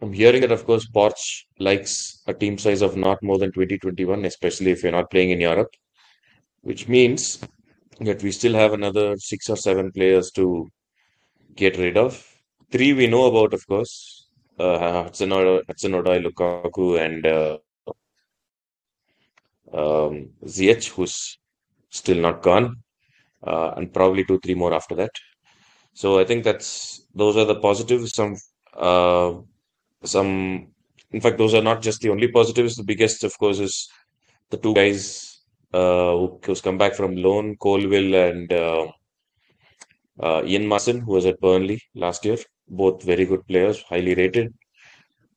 [0.00, 4.24] I'm hearing that, of course, Poch likes a team size of not more than 2021,
[4.24, 5.70] especially if you're not playing in Europe,
[6.60, 7.40] which means
[8.00, 10.68] that we still have another six or seven players to
[11.54, 12.22] get rid of.
[12.70, 14.26] Three we know about, of course
[14.58, 17.58] uh, Hudson Hudson Odoi, Lukaku, and uh,
[19.72, 21.38] um, Ziyech, who's
[21.90, 22.76] still not gone,
[23.46, 25.10] uh, and probably two, three more after that.
[25.92, 28.14] So I think that's those are the positives.
[28.14, 28.36] Some
[28.74, 29.34] uh,
[30.06, 30.68] some
[31.12, 32.76] in fact those are not just the only positives.
[32.76, 33.88] The biggest of course is
[34.50, 35.40] the two guys
[35.72, 38.86] uh, who, who's come back from loan colwill and uh,
[40.20, 42.38] uh, ian Maatsen who was at burnley last year.
[42.68, 44.54] Both very good players highly rated.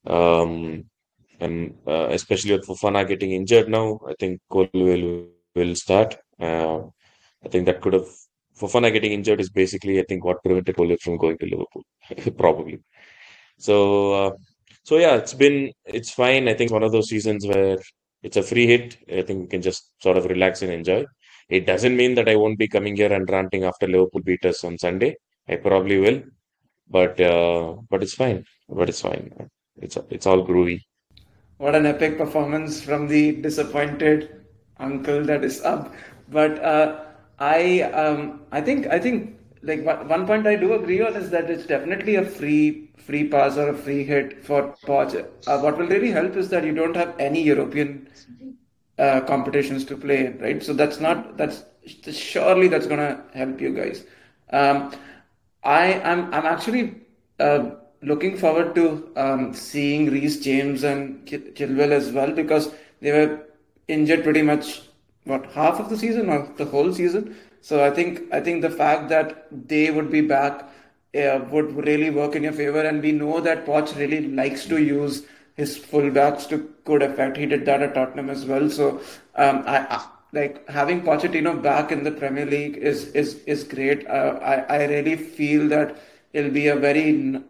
[0.05, 0.85] Um,
[1.39, 6.17] and uh, especially with Fofana getting injured now i think colwill will start.
[6.39, 6.79] Uh,
[7.45, 8.07] i think that could have
[8.59, 11.83] Fofana getting injured is basically, I think, what prevented Colwill from going to Liverpool,
[12.37, 12.79] probably.
[13.57, 14.31] So, uh,
[14.89, 16.47] so yeah, it's been it's fine.
[16.47, 17.77] I think one of those seasons where
[18.23, 18.97] it's a free hit.
[19.19, 21.05] I think we can just sort of relax and enjoy.
[21.47, 24.63] It doesn't mean that I won't be coming here and ranting after Liverpool beat us
[24.63, 25.15] on Sunday.
[25.47, 26.23] I probably will,
[26.89, 28.43] but uh, but it's fine.
[28.67, 29.31] But it's fine.
[29.77, 30.79] It's it's all groovy.
[31.57, 34.43] What an epic performance from the disappointed
[34.79, 35.93] uncle that is up.
[36.29, 37.05] But uh,
[37.37, 41.49] I um, I think I think like one point I do agree on is that
[41.51, 45.15] it's definitely a free free pass or a free hit for Poch.
[45.47, 48.07] Uh, what will really help is that you don't have any European
[48.97, 50.61] uh, competitions to play in, right?
[50.61, 51.63] So that's not that's
[52.11, 54.03] surely that's gonna help you guys.
[54.51, 54.93] Um,
[55.63, 57.01] I am I'm actually
[57.39, 63.45] uh, looking forward to um, seeing Reece James and Chilwell as well because they were
[63.87, 64.81] injured pretty much
[65.23, 67.35] what half of the season or the whole season.
[67.61, 70.69] So I think I think the fact that they would be back
[71.15, 74.81] uh, would really work in your favor, and we know that Poch really likes to
[74.81, 75.23] use
[75.55, 77.37] his fullbacks to good effect.
[77.37, 78.69] He did that at Tottenham as well.
[78.69, 79.01] So
[79.35, 84.07] um, I, I, like having Pochettino back in the Premier League is is is great.
[84.07, 85.97] Uh, I I really feel that
[86.33, 87.41] it'll be a very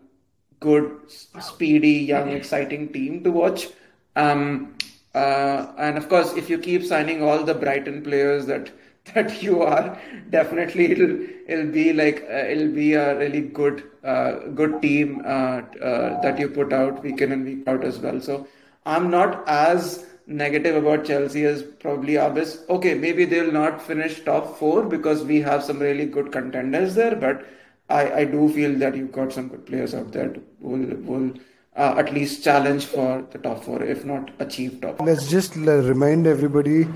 [0.59, 0.99] good,
[1.39, 3.67] speedy, young, exciting team to watch.
[4.15, 4.75] Um,
[5.13, 8.71] uh, and of course, if you keep signing all the Brighton players that
[9.13, 9.97] that you are,
[10.29, 11.17] definitely it'll
[11.47, 16.39] it'll be like uh, it'll be a really good uh, good team uh, uh, that
[16.39, 18.19] you put out week in and week out as well.
[18.21, 18.47] So
[18.85, 22.63] I'm not as negative about Chelsea as probably Abyss.
[22.69, 27.15] Okay, maybe they'll not finish top four because we have some really good contenders there,
[27.15, 27.45] but
[27.89, 31.33] I, I do feel that you've got some good players out there who will
[31.75, 34.99] uh, at least challenge for the top four, if not achieve top.
[35.01, 36.87] Let's just remind everybody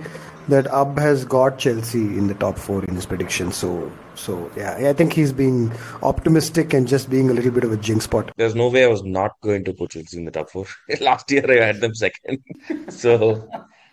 [0.50, 3.52] that Ab has got Chelsea in the top four in his prediction.
[3.52, 7.72] So, so yeah, I think he's being optimistic and just being a little bit of
[7.72, 8.32] a jinx spot.
[8.36, 10.66] There's no way I was not going to put Chelsea in the top four.
[11.02, 12.44] Last year I had them second,
[12.90, 13.48] so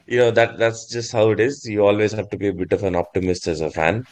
[0.06, 1.64] you know that that's just how it is.
[1.64, 4.06] You always have to be a bit of an optimist as a fan.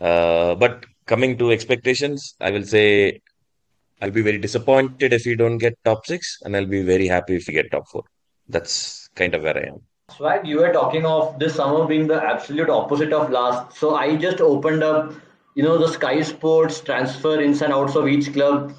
[0.00, 3.20] Uh, but coming to expectations, I will say
[4.00, 7.36] I'll be very disappointed if we don't get top six, and I'll be very happy
[7.36, 8.04] if we get top four.
[8.48, 9.80] That's kind of where I am.
[10.16, 13.76] Swag, you were talking of this summer being the absolute opposite of last.
[13.76, 15.12] So I just opened up,
[15.54, 18.74] you know, the Sky Sports transfer ins and outs of each club.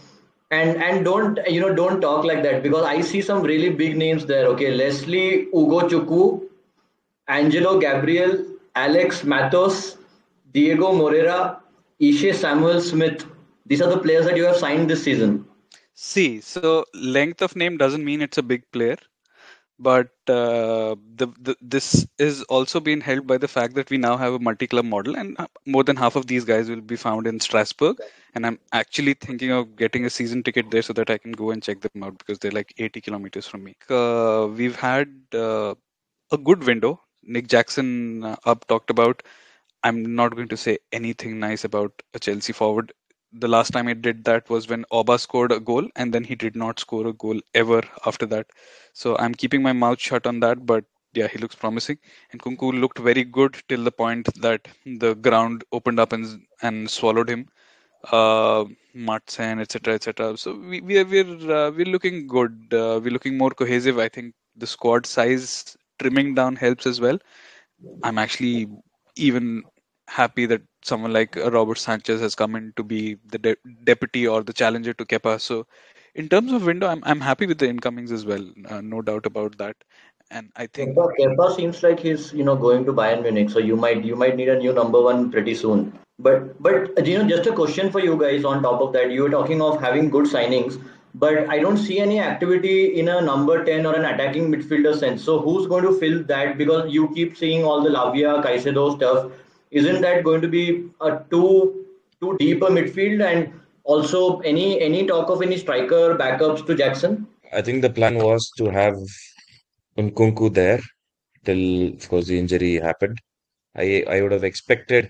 [0.49, 3.95] And and don't you know don't talk like that because I see some really big
[3.95, 4.47] names there.
[4.47, 6.43] Okay, Lesley Ugochukwu,
[7.29, 9.97] Angelo Gabriel, Alex Matos,
[10.51, 11.62] Diego Moreira,
[12.01, 13.25] Ishe Samuel Smith.
[13.71, 15.45] These are the players that you have signed this season.
[15.93, 18.97] See, so length of name doesn't mean it's a big player
[19.79, 24.15] but uh, the, the, this is also being helped by the fact that we now
[24.15, 27.25] have a multi-club model and uh, more than half of these guys will be found
[27.25, 27.97] in strasbourg.
[28.36, 31.51] And i'm actually thinking of getting a season ticket there so that i can go
[31.51, 33.75] and check them out because they're like 80 kilometers from me.
[33.89, 35.73] Uh, we've had uh,
[36.31, 37.01] a good window.
[37.23, 39.23] Nick jackson uh, up talked about
[39.84, 42.93] i'm not going to say anything nice about a chelsea forward
[43.34, 46.36] the last time he did that was when Auba scored a goal, and then he
[46.36, 48.48] did not score a goal ever after that.
[48.94, 51.98] So I'm keeping my mouth shut on that, but yeah, he looks promising.
[52.32, 56.89] And Nkunku looked very good till the point that the ground opened up and and
[56.89, 57.48] swallowed him.
[58.12, 58.65] Uh,
[58.96, 60.38] Maatsen, etc., etc.
[60.38, 62.54] So we we are we're uh, we're looking good.
[62.74, 64.00] Uh, we're looking more cohesive.
[64.00, 67.20] I think the squad size trimming down helps as well.
[68.04, 68.67] I'm actually
[69.15, 69.63] even
[70.12, 74.28] happy that someone like uh, Robert Sanchez has come in to be the de- deputy
[74.28, 75.39] or the challenger to Kepa.
[75.39, 75.65] So,
[76.15, 78.45] in terms of window, I'm I'm happy with the incomings as well.
[78.69, 79.76] Uh, no doubt about that.
[80.30, 83.60] And I think Kepa, Kepa seems like he's you know going to Bayern Munich, so
[83.60, 85.91] you might you might need a new number one pretty soon.
[86.19, 89.24] But but you know just a question for you guys on top of that, you
[89.24, 90.82] were talking of having good signings.
[91.13, 95.21] But I don't see any activity in a number 10 or an attacking midfielder sense.
[95.21, 96.58] So who's going to fill that?
[96.58, 99.30] Because you keep seeing all the Lavia, Caicedo stuff
[99.71, 101.86] isn't that going to be a too
[102.19, 103.53] too deep a midfield and
[103.84, 107.27] also any any talk of any striker backups to Jackson?
[107.53, 108.97] I think the plan was to have
[109.97, 110.81] Nkunku there
[111.45, 113.17] till of course the injury happened.
[113.75, 115.10] I I would have expected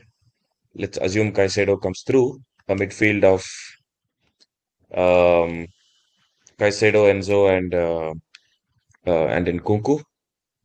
[0.76, 3.46] let's assume Caicedo comes through a midfield of
[4.96, 5.68] um
[6.62, 8.14] Caicedo, Enzo and uh,
[9.08, 10.04] uh, and Nkunku.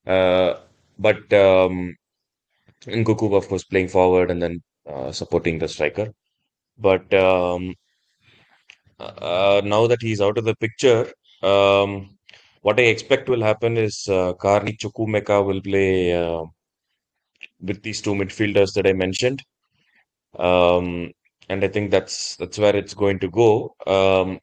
[0.07, 0.55] Uh,
[0.99, 1.97] but um,
[2.85, 6.13] Nkunku, of course, playing forward and then uh, supporting the striker.
[6.79, 7.75] But um,
[8.99, 11.13] uh, now that he's out of the picture,
[11.43, 12.17] um,
[12.63, 16.45] what I expect will happen is uh, Carney Chukwuemeka will play uh,
[17.61, 19.43] with these two midfielders that I mentioned.
[20.39, 21.13] Um,
[21.49, 23.75] and I think that's that's where it's going to go.
[23.87, 24.41] Um,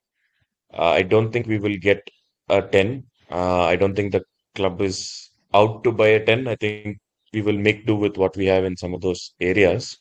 [0.73, 2.01] I don't think we will get
[2.49, 3.03] a 10.
[3.29, 4.23] Uh, I don't think the
[4.55, 6.47] club is out to buy a 10.
[6.47, 6.99] I think
[7.33, 9.99] we will make do with what we have in some of those areas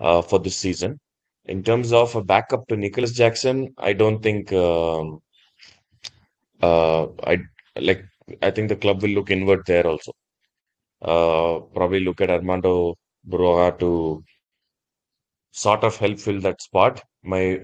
[0.00, 0.98] uh, for this season.
[1.46, 5.20] In terms of a backup to Nicholas Jackson, I don't think um,
[6.62, 7.38] uh, I
[7.76, 8.04] like.
[8.42, 10.12] I think the club will look inward there also.
[11.02, 12.94] Uh, probably look at Armando
[13.28, 14.24] Broja to
[15.52, 17.02] sort of help fill that spot.
[17.22, 17.60] My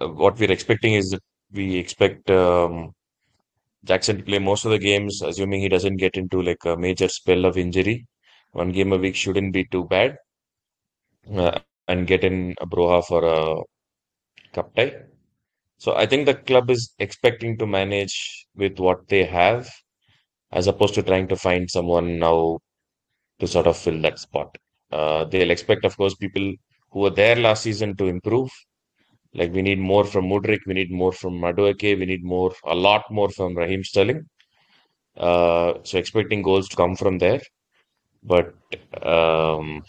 [0.00, 1.22] uh, what we're expecting is that
[1.52, 2.92] we expect um,
[3.84, 7.08] Jackson to play most of the games, assuming he doesn't get into like a major
[7.08, 8.06] spell of injury.
[8.52, 10.16] One game a week shouldn't be too bad.
[11.32, 11.58] Uh,
[11.88, 13.56] and get in a Broja for a
[14.52, 14.94] cup tie.
[15.78, 19.68] So I think the club is expecting to manage with what they have,
[20.52, 22.58] as opposed to trying to find someone now
[23.40, 24.56] to sort of fill that spot.
[24.90, 26.52] Uh, they'll expect, of course, people
[26.90, 28.50] who were there last season to improve.
[29.34, 32.74] Like we need more from Mudryk, we need more from Madueke, we need more, a
[32.74, 34.26] lot more from Raheem Sterling.
[35.16, 37.40] Uh, so expecting goals to come from there,
[38.22, 38.54] but
[39.02, 39.82] um,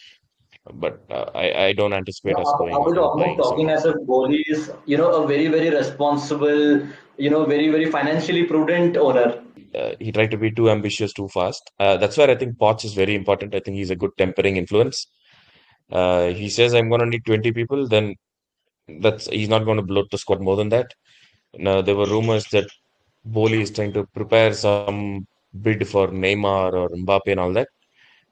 [0.74, 2.74] but uh, I, I don't anticipate us going.
[2.74, 3.78] I was out and almost buying talking someone.
[3.78, 6.88] as a goalie is, you know, a very, very responsible,
[7.18, 9.41] you know, very, very financially prudent owner.
[9.76, 11.72] uh, he tried to be too ambitious too fast.
[11.80, 13.56] Uh, that's where I think Poch is very important.
[13.56, 15.08] I think he's a good tempering influence.
[15.91, 18.16] Uh, he says, I'm going to need 20 people, then
[18.88, 20.94] that's he's not going to bloat the squad more than that.
[21.56, 22.68] Now, there were rumors that
[23.26, 25.28] Boehly is trying to prepare some
[25.62, 27.70] bid for Neymar or Mbappe and all that,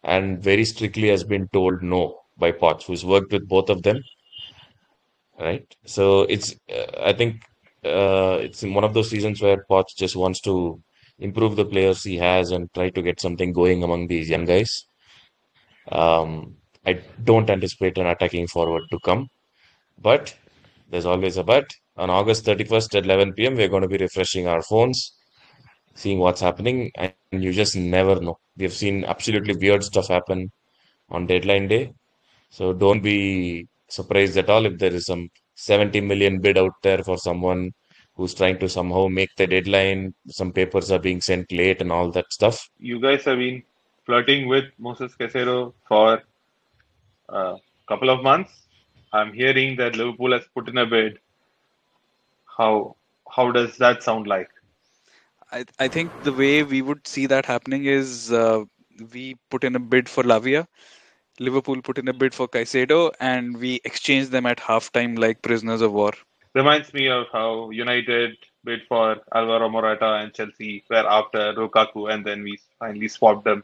[0.03, 4.01] and very strictly has been told no by Poch, who's worked with both of them.
[5.39, 5.65] Right?
[5.85, 7.43] So it's, uh, I think
[7.85, 10.81] uh, it's one of those seasons where Poch just wants to
[11.19, 14.85] improve the players he has and try to get something going among these young guys.
[15.91, 19.29] Um, I don't anticipate an attacking forward to come,
[19.99, 20.35] but
[20.91, 21.65] there's always a but.
[21.97, 25.13] On August 31st at 11 p.m., we're going to be refreshing our phones,
[25.95, 28.37] seeing what's happening, and you just never know.
[28.57, 30.51] We've seen absolutely weird stuff happen
[31.09, 31.93] on deadline day,
[32.49, 37.03] so don't be surprised at all if there is some 70 million bid out there
[37.03, 37.71] for someone
[38.15, 40.13] who's trying to somehow make the deadline.
[40.27, 42.69] Some papers are being sent late and all that stuff.
[42.79, 43.63] You guys have been
[44.05, 46.21] flirting with Moses Caicedo for
[47.29, 47.55] a
[47.87, 48.51] couple of months.
[49.13, 51.19] I'm hearing that Liverpool has put in a bid.
[52.57, 52.95] How
[53.29, 54.49] how does that sound like?
[55.51, 58.63] I, I think the way we would see that happening is uh,
[59.13, 60.67] we put in a bid for Lavia,
[61.39, 65.81] Liverpool put in a bid for Caicedo, and we exchange them at halftime like prisoners
[65.81, 66.11] of war.
[66.53, 72.25] Reminds me of how United bid for Alvaro Morata and Chelsea were after Lukaku, and
[72.25, 73.63] then we finally swapped them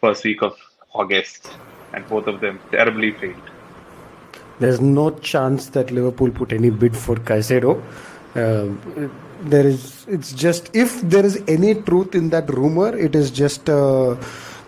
[0.00, 0.58] first week of
[0.92, 1.56] August,
[1.92, 3.50] and both of them terribly failed.
[4.60, 7.82] There's no chance that Liverpool put any bid for Caicedo.
[8.34, 9.08] Uh,
[9.42, 10.06] there is.
[10.08, 14.16] It's just if there is any truth in that rumor, it is just a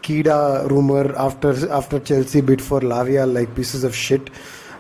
[0.03, 4.31] Kida rumor after after Chelsea bid for Lavia like pieces of shit.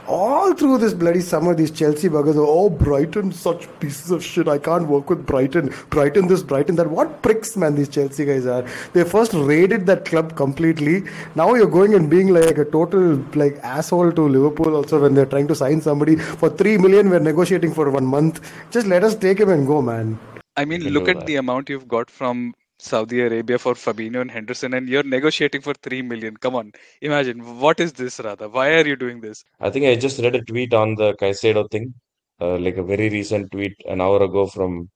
[0.08, 4.46] All through this bloody summer, these Chelsea buggers are, oh, Brighton, such pieces of shit.
[4.46, 5.74] I can't work with Brighton.
[5.90, 6.88] Brighton this, Brighton that.
[6.88, 8.64] What pricks, man, these Chelsea guys are.
[8.92, 11.02] They first raided that club completely.
[11.34, 15.26] Now you're going and being like a total like asshole to Liverpool also when they're
[15.26, 17.10] trying to sign somebody for three million.
[17.10, 18.40] We're negotiating for one month.
[18.70, 20.18] Just let us take him and go, man.
[20.56, 21.26] I mean, Can look at that.
[21.26, 25.74] the amount you've got from Saudi Arabia for Fabinho and Henderson, and you're negotiating for
[25.74, 26.36] three million.
[26.36, 28.48] Come on, imagine what is this, rather?
[28.48, 29.44] Why are you doing this?
[29.60, 31.94] I think I just read a tweet on the Caicedo thing,
[32.40, 34.90] uh, like a very recent tweet an hour ago from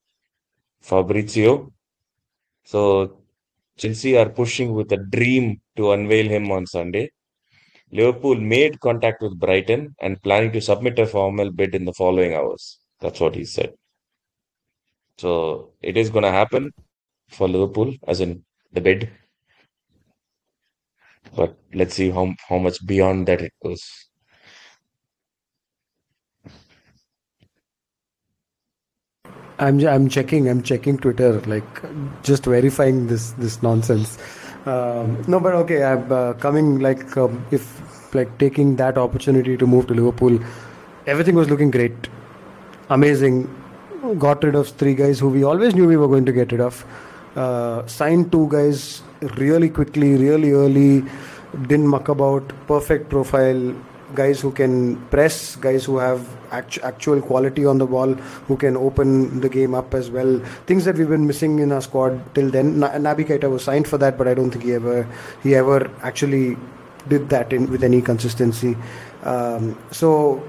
[0.83, 1.73] Fabrizio.
[2.65, 3.23] So
[3.77, 7.11] Chelsea are pushing with a dream to unveil him on Sunday.
[7.93, 12.35] Liverpool made contact with Brighton and planning to submit a formal bid in the following
[12.35, 12.79] hours.
[13.01, 13.73] That's what he said.
[15.19, 16.73] So it is going to happen
[17.31, 19.11] for Liverpool, as in the bid.
[21.37, 23.83] But let's see how how much beyond that it goes.
[29.59, 31.83] I'm I'm checking I'm checking Twitter like
[32.23, 34.19] just verifying this this nonsense.
[34.67, 35.83] Um, no, but okay.
[35.85, 40.39] I'm uh, coming like um, if like taking that opportunity to move to Liverpool.
[41.07, 42.09] Everything was looking great,
[42.89, 43.49] amazing.
[44.19, 46.61] Got rid of three guys who we always knew we were going to get rid
[46.61, 46.85] of.
[47.37, 49.03] Uh, signed two guys
[49.37, 51.05] really quickly, really early.
[51.67, 52.53] Didn't muck about.
[52.67, 53.75] Perfect profile
[54.15, 58.15] guys who can press, guys who have actu- actual quality on the ball,
[58.49, 60.41] who can open the game up as well.
[60.67, 62.81] Things that we've been missing in our squad till then.
[62.81, 65.07] Na- Naby Keita was signed for that, but I don't think he ever
[65.43, 66.57] he ever actually
[67.09, 68.77] did that in, with any consistency.
[69.23, 70.43] Um, so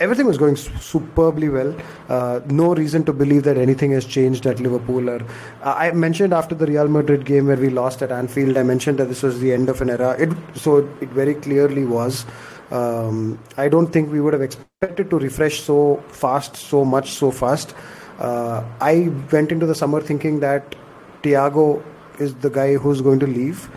[0.00, 1.76] everything was going superbly well.
[2.08, 5.08] Uh, no reason to believe that anything has changed at Liverpool.
[5.08, 5.22] Or
[5.62, 8.98] uh, I mentioned after the Real Madrid game where we lost at Anfield, I mentioned
[8.98, 10.16] that this was the end of an era.
[10.18, 12.24] It, so it very clearly was.
[12.70, 17.30] Um, I don't think we would have expected to refresh so fast, so much, so
[17.30, 17.74] fast.
[18.18, 20.76] Uh, I went into the summer thinking that
[21.22, 21.82] Thiago
[22.18, 23.68] is the guy who's going to leave,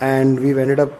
[0.00, 0.92] and we've ended up.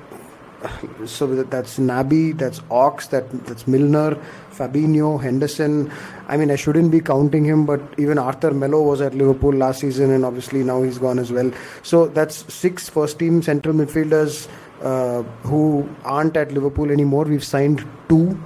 [1.06, 4.16] So that's Naby, that's Ox, that that's Milner,
[4.62, 5.92] Fabinho, Henderson.
[6.28, 9.80] I mean, I shouldn't be counting him, but even Arthur Melo was at Liverpool last
[9.80, 11.50] season, and obviously now he's gone as well.
[11.82, 14.48] So that's six first team central midfielders
[14.82, 17.24] uh, who aren't at Liverpool anymore.
[17.24, 18.40] We've signed two.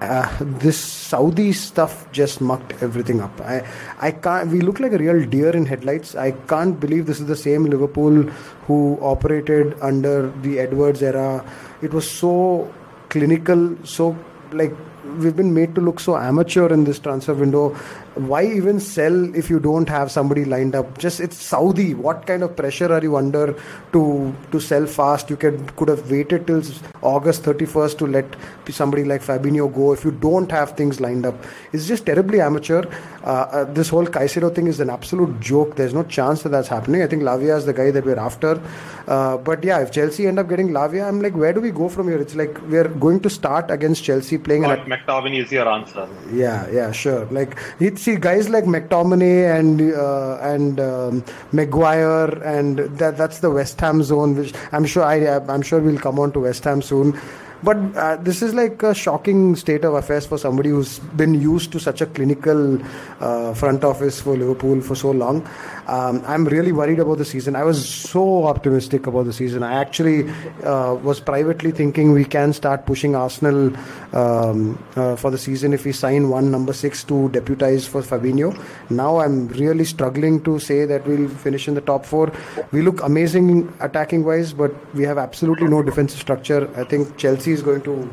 [0.00, 3.40] Uh, this Saudi stuff just mucked everything up.
[3.40, 3.64] I,
[4.00, 4.50] I can't.
[4.50, 6.16] We look like a real deer in headlights.
[6.16, 8.24] I can't believe this is the same Liverpool
[8.66, 11.44] who operated under the Edwards era.
[11.82, 12.72] It was so
[13.10, 14.16] clinical, so
[14.52, 14.74] like
[15.18, 17.76] we've been made to look so amateur in this transfer window.
[18.14, 20.98] Why even sell if you don't have somebody lined up?
[20.98, 21.94] Just it's Saudi.
[21.94, 23.56] What kind of pressure are you under
[23.92, 25.30] to to sell fast?
[25.30, 26.62] You could could have waited till
[27.00, 28.36] August 31st to let
[28.70, 31.34] somebody like Fabinho go if you don't have things lined up.
[31.72, 32.84] It's just terribly amateur.
[33.24, 35.76] Uh, uh, this whole Caicedo thing is an absolute joke.
[35.76, 37.02] There's no chance that that's happening.
[37.02, 38.60] I think Lavia is the guy that we're after.
[39.06, 41.88] Uh, but yeah, if Chelsea end up getting Lavia, I'm like, where do we go
[41.88, 42.18] from here?
[42.18, 44.64] It's like we're going to start against Chelsea playing.
[44.64, 46.08] Scott McTominay is your answer.
[46.32, 47.26] Yeah, yeah, sure.
[47.26, 53.50] Like it's see guys like McTominay and uh, and um, Maguire and that that's the
[53.50, 56.82] West Ham zone, which I'm sure I I'm sure we'll come on to West Ham
[56.82, 57.18] soon.
[57.62, 61.70] But uh, this is like a shocking state of affairs for somebody who's been used
[61.72, 62.82] to such a clinical
[63.20, 65.48] uh, front office for Liverpool for so long.
[65.86, 67.56] Um, I'm really worried about the season.
[67.56, 69.62] I was so optimistic about the season.
[69.62, 70.30] I actually
[70.64, 73.72] uh, was privately thinking we can start pushing Arsenal
[74.14, 78.56] um, uh, for the season if we sign one number six to deputize for Fabinho.
[78.90, 82.32] Now I'm really struggling to say that we'll finish in the top four.
[82.70, 86.70] We look amazing attacking wise, but we have absolutely no defensive structure.
[86.76, 88.08] I think Chelsea is going to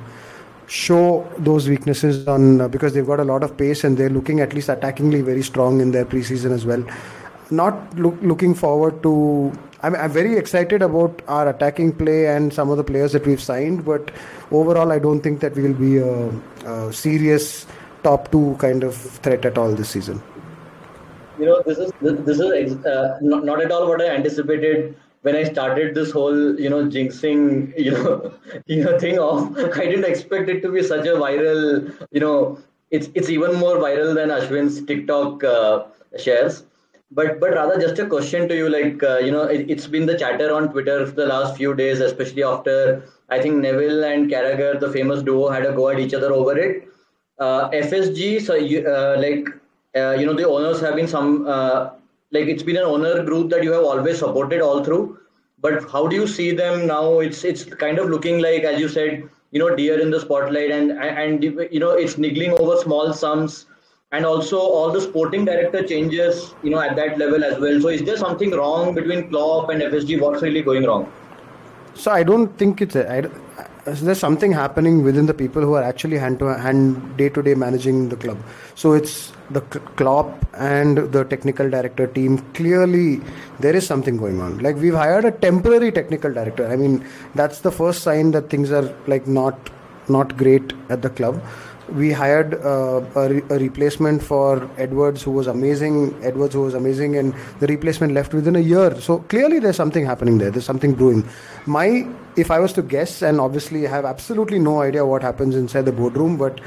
[0.70, 4.40] show those weaknesses on uh, because they've got a lot of pace and they're looking
[4.40, 6.84] at least attackingly very strong in their preseason as well.
[7.52, 9.52] Not look, looking forward to.
[9.82, 13.42] I'm, I'm very excited about our attacking play and some of the players that we've
[13.42, 14.12] signed, but
[14.52, 16.30] overall, I don't think that we will be a,
[16.70, 17.66] a serious
[18.04, 20.22] top two kind of threat at all this season.
[21.40, 25.36] You know, this is this is uh, not, not at all what I anticipated when
[25.36, 28.34] I started this whole, you know, jinxing, you know,
[28.66, 32.60] you know, thing off, I didn't expect it to be such a viral, you know,
[32.92, 35.84] it's it's even more viral than Ashwin's TikTok uh,
[36.18, 36.64] shares.
[37.12, 40.06] But but rather just a question to you, like uh, you know, it, has been
[40.06, 44.30] the chatter on Twitter for the last few days, especially after I think Neville and
[44.30, 46.88] Carragher, the famous duo, had a go at each other over it.
[47.40, 49.48] Uh, FSG, so you, uh, like
[49.96, 51.90] uh, you know, the owners have been some uh,
[52.32, 55.18] like it's been an owner group that you have always supported all through.
[55.62, 57.20] But how do you see them now?
[57.20, 60.72] It's it's kind of looking like as you said you know deer in the spotlight
[60.72, 63.66] and and you know it's niggling over small sums
[64.12, 67.90] and also all the sporting director changes you know at that level as well so
[67.90, 71.12] is there something wrong between Klopp and FSG what's really going wrong
[71.94, 73.22] so I don't think it's a, I,
[73.86, 77.56] there's something happening within the people who are actually hand to hand day to day
[77.56, 78.38] managing the club.
[78.76, 82.38] So it's the Klopp and the technical director team.
[82.54, 83.22] Clearly,
[83.60, 84.60] there is something going on.
[84.60, 86.68] Like we've hired a temporary technical director.
[86.68, 87.06] I mean,
[87.36, 89.70] that's the first sign that things are like not
[90.08, 91.42] not great at the club
[91.94, 96.18] we hired uh, a, re- a, replacement for Edwards, who was amazing.
[96.24, 99.00] Edwards, who was amazing, and the replacement left within a year.
[99.02, 100.52] So clearly, there's something happening there.
[100.52, 101.28] There's something brewing.
[101.66, 105.56] My, if I was to guess, and obviously I have absolutely no idea what happens
[105.56, 106.60] inside the boardroom, but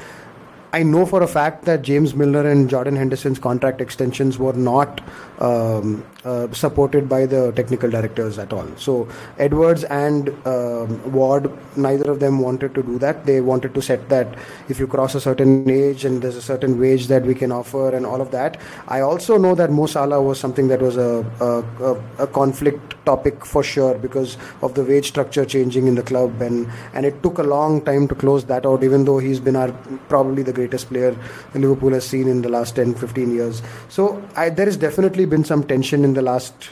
[0.75, 5.03] I know for a fact that James Milner and Jordan Henderson's contract extensions were not
[5.43, 8.66] um, uh, supported by the technical directors at all.
[8.76, 13.26] So Edwards and um, Ward, neither of them wanted to do that.
[13.26, 14.28] They wanted to set that
[14.68, 17.95] if you cross a certain age and there's a certain wage that we can offer
[17.95, 18.61] and all of that.
[18.86, 23.45] I also know that Mo Salah was something that was a, a, a conflict topic
[23.45, 27.38] for sure because of the wage structure changing in the club and and it took
[27.38, 29.72] a long time to close that out even though he's been our
[30.09, 31.16] probably the greatest player
[31.55, 35.45] Liverpool has seen in the last 10 15 years so I, there has definitely been
[35.53, 36.70] some tension in the last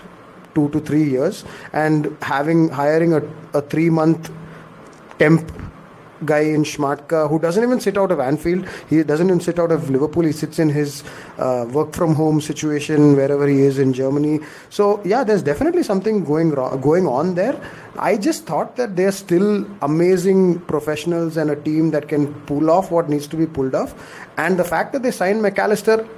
[0.54, 3.22] 2 to 3 years and having hiring a,
[3.58, 4.30] a 3 month
[5.18, 5.52] temp
[6.24, 8.66] guy in Schmadtke who doesn't even sit out of Anfield.
[8.88, 10.24] He doesn't even sit out of Liverpool.
[10.24, 11.02] He sits in his
[11.38, 14.40] uh, work from home situation wherever he is in Germany.
[14.68, 17.58] So yeah, there's definitely something going wrong, going on there.
[17.98, 22.90] I just thought that they're still amazing professionals and a team that can pull off
[22.90, 23.94] what needs to be pulled off.
[24.36, 26.08] And the fact that they signed Mac Allister,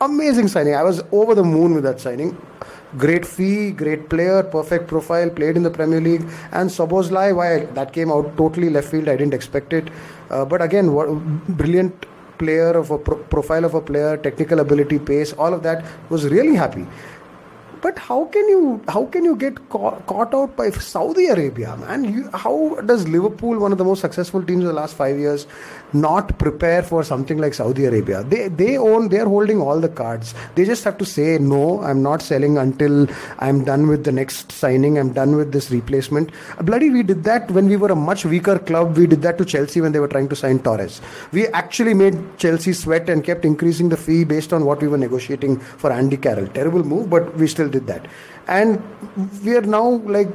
[0.00, 0.74] amazing signing.
[0.74, 2.36] I was over the moon with that signing.
[2.98, 6.22] Great fee, great player, perfect profile, played in the Premier League.
[6.52, 9.08] And Szoboszlai, why that came out totally left field.
[9.08, 9.88] I didn't expect it.
[10.30, 11.08] Uh, but again, what
[11.56, 12.06] brilliant
[12.38, 16.28] player of a pro- profile of a player, technical ability, pace, all of that was
[16.28, 16.86] really happy.
[17.82, 22.04] But how can you how can you get caught, caught out by Saudi Arabia, man?
[22.04, 25.46] You, how does Liverpool, one of the most successful teams in the last five years,
[25.92, 28.22] not prepare for something like Saudi Arabia?
[28.24, 30.34] They they own they're holding all the cards.
[30.54, 31.80] They just have to say no.
[31.82, 33.06] I'm not selling until
[33.38, 34.98] I'm done with the next signing.
[34.98, 36.30] I'm done with this replacement.
[36.62, 38.96] Bloody, we did that when we were a much weaker club.
[38.96, 41.00] We did that to Chelsea when they were trying to sign Torres.
[41.32, 44.98] We actually made Chelsea sweat and kept increasing the fee based on what we were
[44.98, 46.46] negotiating for Andy Carroll.
[46.48, 48.06] Terrible move, but we still did that.
[48.48, 48.82] And
[49.44, 49.86] we are now
[50.16, 50.28] like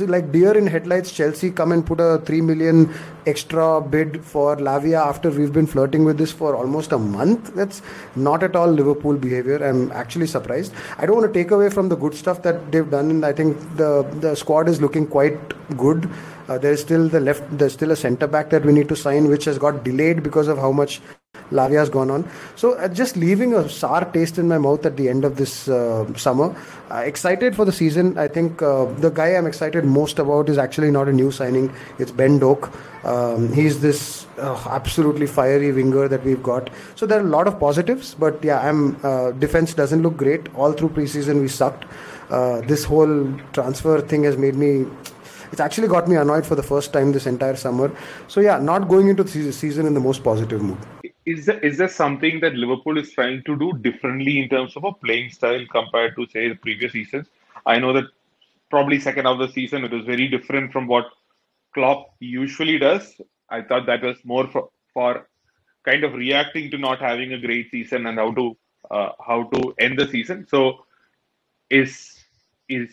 [0.00, 1.12] like deer in headlights.
[1.12, 2.92] Chelsea come and put a three million
[3.26, 7.54] extra bid for Lavia after we've been flirting with this for almost a month.
[7.54, 7.82] That's
[8.16, 9.62] not at all Liverpool behavior.
[9.64, 10.72] I'm actually surprised.
[10.98, 13.10] I don't want to take away from the good stuff that they've done.
[13.10, 16.08] And I think the the squad is looking quite good.
[16.48, 17.42] Uh, there's still the left.
[17.56, 20.48] There's still a centre back that we need to sign, which has got delayed because
[20.48, 21.00] of how much
[21.52, 22.28] Lavia's gone on.
[22.56, 25.68] So uh, just leaving a sour taste in my mouth at the end of this
[25.68, 26.54] uh, summer.
[26.90, 28.18] Uh, excited for the season.
[28.18, 31.72] I think uh, the guy I'm excited most about is actually not a new signing.
[31.98, 32.70] It's Ben Doak.
[33.04, 36.70] Um, he's this uh, absolutely fiery winger that we've got.
[36.94, 40.54] So there are a lot of positives, but yeah, I'm uh, defense doesn't look great.
[40.54, 41.86] All through preseason we sucked.
[42.68, 43.16] this whole
[43.56, 44.86] transfer thing has made me
[45.52, 47.90] it's actually got me annoyed for the first time this entire summer.
[48.26, 51.78] So yeah, not going into the season in the most positive mood is there, is
[51.78, 55.64] there something that Liverpool is trying to do differently in terms of a playing style
[55.70, 57.28] compared to say the previous seasons?
[57.64, 58.04] I know that
[58.70, 61.06] probably second half of the season it was very different from what
[61.74, 63.20] Klopp usually does.
[63.50, 65.28] I thought that was more for, for
[65.84, 68.56] kind of reacting to not having a great season and how to
[68.90, 70.46] uh, how to end the season.
[70.48, 70.84] So
[71.70, 72.18] is
[72.68, 72.90] is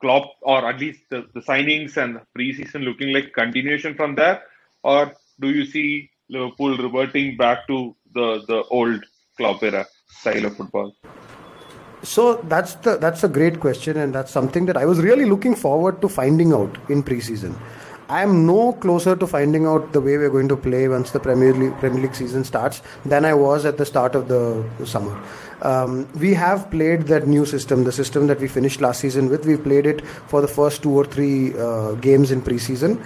[0.00, 4.42] Klopp or at least the, the signings and preseason looking like continuation from there,
[4.82, 9.04] or do you see Liverpool reverting back to the the old
[9.36, 10.94] Klopp era style of football?
[12.02, 15.54] So that's the that's a great question, and that's something that I was really looking
[15.54, 17.54] forward to finding out in preseason.
[18.08, 21.20] I am no closer to finding out the way we're going to play once the
[21.20, 25.16] Premier League, Premier League season starts than I was at the start of the summer.
[25.62, 29.46] Um, we have played that new system, the system that we finished last season with.
[29.46, 33.00] We played it for the first two or three uh, games in preseason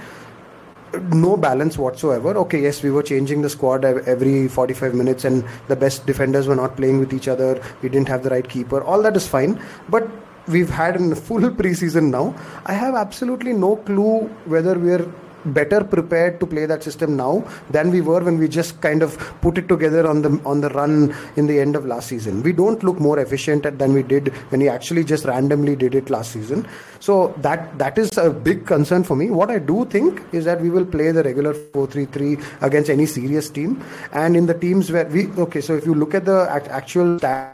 [1.13, 2.37] no balance whatsoever.
[2.39, 6.57] Okay, yes, we were changing the squad every 45 minutes, and the best defenders were
[6.57, 7.61] not playing with each other.
[7.83, 8.83] We didn't have the right keeper.
[8.83, 10.09] All that is fine, but
[10.49, 12.35] we've had a full preseason now.
[12.67, 15.07] I have absolutely no clue whether we're
[15.47, 19.17] better prepared to play that system now than we were when we just kind of
[19.41, 22.43] put it together on the on the run in the end of last season.
[22.43, 26.11] We don't look more efficient than we did when we actually just randomly did it
[26.11, 26.67] last season.
[27.01, 29.31] So that that is a big concern for me.
[29.31, 33.51] What I do think is that we will play the regular 4-3-3 against any serious
[33.51, 33.83] team,
[34.13, 35.61] and in the teams where we okay.
[35.61, 37.54] So if you look at the actual stats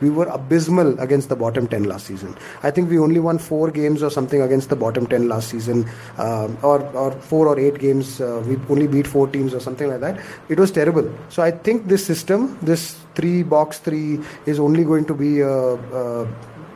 [0.00, 2.36] we were abysmal against the bottom 10 last season.
[2.62, 5.88] I think we only won four games or something against the bottom 10 last season,
[6.18, 8.20] uh, or, or four or eight games.
[8.20, 10.20] Uh, we only beat four teams or something like that.
[10.48, 11.12] It was terrible.
[11.28, 15.74] So I think this system, this three box three, is only going to be a,
[15.74, 16.28] a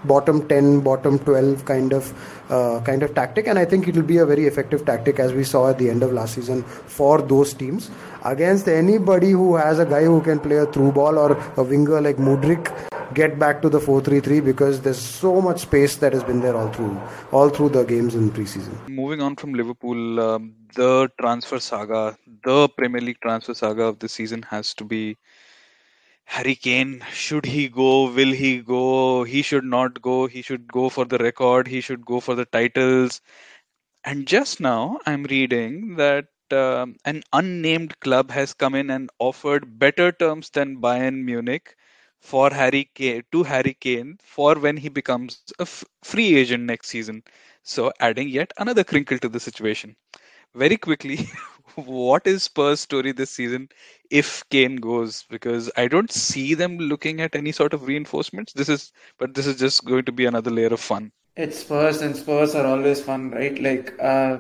[0.04, 2.12] bottom 10 bottom 12 kind of
[2.50, 5.32] uh, kind of tactic and i think it will be a very effective tactic as
[5.32, 7.90] we saw at the end of last season for those teams
[8.24, 12.00] against anybody who has a guy who can play a through ball or a winger
[12.00, 12.72] like Mudryk
[13.14, 16.72] get back to the 4-3-3 because there's so much space that has been there all
[16.72, 17.00] through
[17.32, 18.88] all through the games in preseason.
[18.88, 24.08] Moving on from Liverpool, um, the transfer saga, the Premier League transfer saga of the
[24.08, 25.16] season has to be
[26.24, 27.04] Harry Kane.
[27.12, 28.10] Should he go?
[28.10, 29.24] Will he go?
[29.24, 30.26] He should not go.
[30.26, 31.68] He should go for the record.
[31.68, 33.20] He should go for the titles.
[34.04, 39.78] And just now, I'm reading that um, an unnamed club has come in and offered
[39.78, 41.74] better terms than Bayern Munich
[42.20, 46.74] for Harry Kane to Harry Kane for when he becomes a f- free agent next
[46.74, 47.08] season.
[47.50, 49.94] So adding yet another crinkle to the situation.
[50.54, 51.18] Very quickly,
[51.74, 53.68] what is Spurs' story this season
[54.10, 55.24] if Kane goes?
[55.30, 58.52] Because I don't see them looking at any sort of reinforcements.
[58.52, 61.12] This is, but this is just going to be another layer of fun.
[61.36, 63.60] It's Spurs, and Spurs are always fun, right?
[63.60, 64.38] Like uh,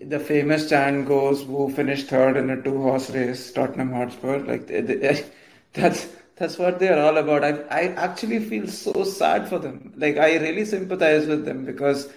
[0.00, 4.38] the famous chant goes, "Who finished third in a two-horse race?" Tottenham Hotspur.
[4.38, 5.24] Like they, they,
[5.72, 7.42] that's that's what they are all about.
[7.42, 9.92] I I actually feel so sad for them.
[9.96, 12.08] Like I really sympathize with them because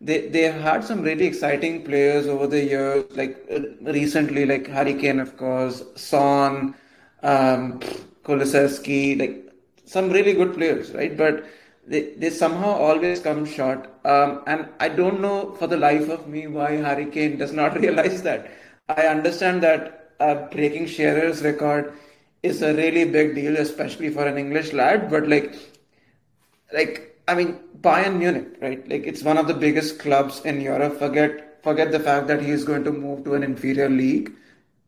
[0.00, 3.04] they they have had some really exciting players over the years.
[3.10, 3.60] Like uh,
[3.92, 6.74] recently, like Harry Kane, of course, Son,
[7.22, 7.80] um,
[8.24, 9.52] Kulusevski, like
[9.84, 11.14] some really good players, right?
[11.16, 11.44] But
[11.86, 13.90] they, they somehow always come short.
[14.04, 17.78] Um, and I don't know for the life of me why Harry Kane does not
[17.80, 18.50] realize that.
[18.88, 21.92] I understand that uh, breaking Shearer's record
[22.42, 25.10] is a really big deal, especially for an English lad.
[25.10, 25.54] But like,
[26.72, 28.86] like I mean, Bayern Munich, right?
[28.88, 30.98] Like it's one of the biggest clubs in Europe.
[30.98, 34.32] Forget forget the fact that he is going to move to an inferior league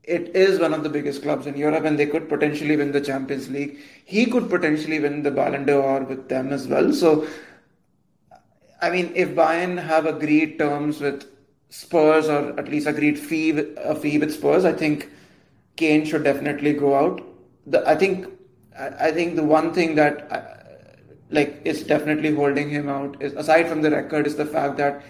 [0.07, 3.01] it is one of the biggest clubs in Europe and they could potentially win the
[3.01, 3.79] Champions League.
[4.05, 6.93] He could potentially win the Ballon d'Or with them as well.
[6.93, 7.27] So,
[8.81, 11.27] I mean, if Bayern have agreed terms with
[11.71, 15.11] Spurs or at least agreed fee with, a fee with Spurs, I think
[15.75, 17.21] Kane should definitely go out.
[17.67, 18.29] The, I think
[18.79, 20.43] I, I think the one thing that uh,
[21.31, 25.03] like is definitely holding him out is aside from the record is the fact that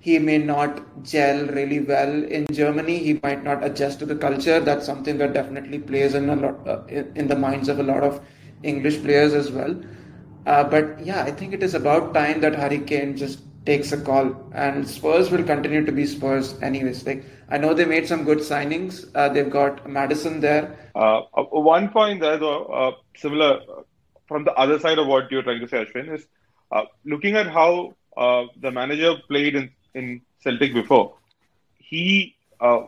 [0.00, 2.98] he may not gel really well in Germany.
[2.98, 4.58] He might not adjust to the culture.
[4.58, 8.02] That's something that definitely plays in a lot uh, in, the minds of a lot
[8.02, 8.20] of
[8.62, 9.78] English players as well.
[10.46, 14.00] Uh, but yeah, I think it is about time that Harry Kane just takes a
[14.00, 17.04] call, and Spurs will continue to be Spurs anyways.
[17.06, 19.06] Like I know they made some good signings.
[19.14, 20.90] Uh, they've got Maddison there.
[20.94, 23.60] Uh, uh, one point there, though, uh, similar
[24.26, 26.26] from the other side of what you're trying to say, Ashwin, is
[27.04, 31.14] looking at how the manager played in in Celtic before.
[31.78, 32.82] He uh,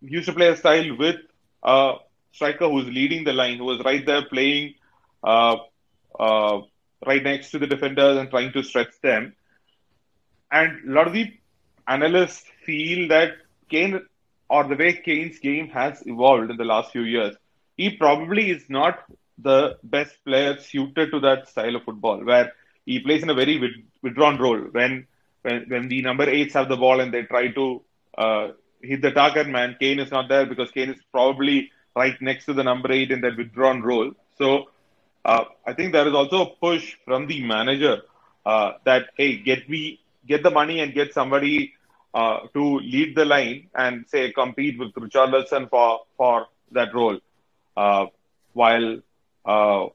[0.00, 1.16] used to play a style with
[1.62, 1.94] a
[2.32, 4.74] striker who was leading the line, who was right there playing
[5.22, 5.56] uh,
[6.18, 6.60] uh,
[7.06, 9.34] right next to the defenders and trying to stretch them.
[10.50, 11.32] And a lot of the
[11.86, 13.32] analysts feel that
[13.68, 14.00] Kane,
[14.48, 17.36] or the way Kane's game has evolved in the last few years,
[17.76, 19.04] he probably is not
[19.38, 22.52] the best player suited to that style of football, where
[22.84, 24.58] he plays in a very withdrawn role.
[24.58, 25.06] When
[25.44, 27.82] when, when the number eights have the ball and they try to
[28.18, 28.48] uh,
[28.82, 32.54] hit the target man, Kane is not there because Kane is probably right next to
[32.54, 34.12] the number eight in that withdrawn role.
[34.38, 34.70] So
[35.24, 38.02] uh, I think there is also a push from the manager
[38.44, 41.74] uh, that hey, get me get the money and get somebody
[42.14, 47.18] uh, to lead the line and say compete with Richarlison for for that role,
[47.76, 48.06] uh,
[48.52, 48.98] while
[49.44, 49.86] uh,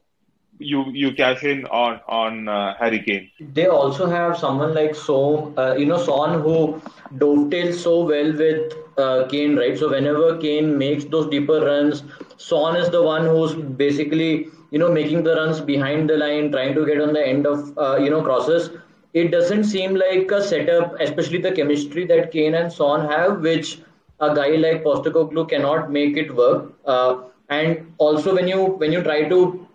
[0.60, 3.30] you you cash in on on uh, Harry Kane.
[3.54, 6.80] They also have someone like so uh, you know Son who
[7.18, 9.76] dovetails so well with uh, Kane, right?
[9.78, 12.02] So whenever Kane makes those deeper runs,
[12.36, 16.74] Son is the one who's basically you know making the runs behind the line, trying
[16.74, 18.70] to get on the end of uh, you know crosses.
[19.14, 23.80] It doesn't seem like a setup, especially the chemistry that Kane and Son have, which
[24.20, 26.72] a guy like Postecoglou cannot make it work.
[26.84, 29.66] Uh, and also when you when you try to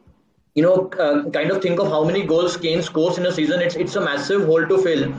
[0.55, 3.61] you know, uh, kind of think of how many goals Kane scores in a season.
[3.61, 5.13] It's it's a massive hole to fill.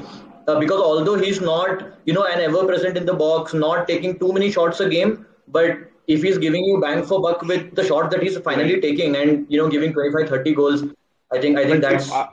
[0.48, 4.18] Uh, because although he's not, you know, an ever present in the box, not taking
[4.18, 7.84] too many shots a game, but if he's giving you bang for buck with the
[7.84, 10.84] shot that he's finally taking and you know giving 25 30 goals
[11.32, 12.28] i think i think that's I,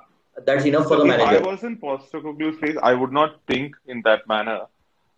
[0.45, 3.75] that's enough for the manager if i was in postecoglou's place i would not think
[3.87, 4.59] in that manner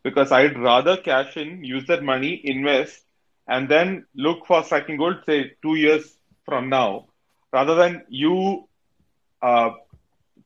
[0.03, 3.03] because i'd rather cash in use that money invest
[3.47, 7.05] and then look for striking gold say 2 years from now
[7.55, 8.37] rather than you
[9.41, 9.71] uh,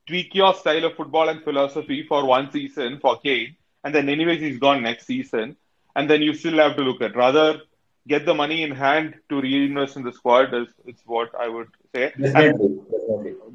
[0.07, 4.41] tweak your style of football and philosophy for one season for Kane, and then anyways
[4.41, 5.55] he's gone next season,
[5.95, 7.61] and then you still have to look at rather
[8.07, 11.67] get the money in hand to reinvest in the squad is, is what I would
[11.95, 12.13] say.
[12.33, 12.61] And.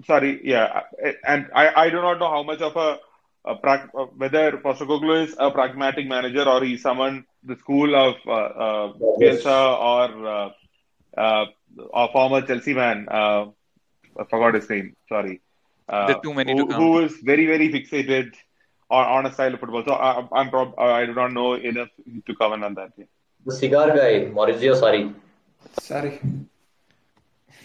[0.07, 0.83] Sorry, yeah,
[1.27, 2.99] and I, I do not know how much of a,
[3.45, 8.33] a pra- whether Postecoglou is a pragmatic manager or he's someone the school of uh,
[8.33, 10.51] uh, Bielsa or uh,
[11.21, 11.47] uh,
[11.93, 13.09] a former Chelsea man.
[13.09, 13.47] Uh,
[14.19, 14.97] I forgot his name.
[15.09, 15.41] Sorry.
[15.89, 18.33] Uh, too many who, to who is very very fixated
[18.91, 19.85] on, on a style of football.
[19.85, 21.89] So I, I'm prob- I do not know enough
[22.27, 22.93] to comment on that.
[22.97, 23.05] Yeah.
[23.47, 25.15] The cigar guy, Maurizio Sarri.
[25.81, 26.21] Sorry.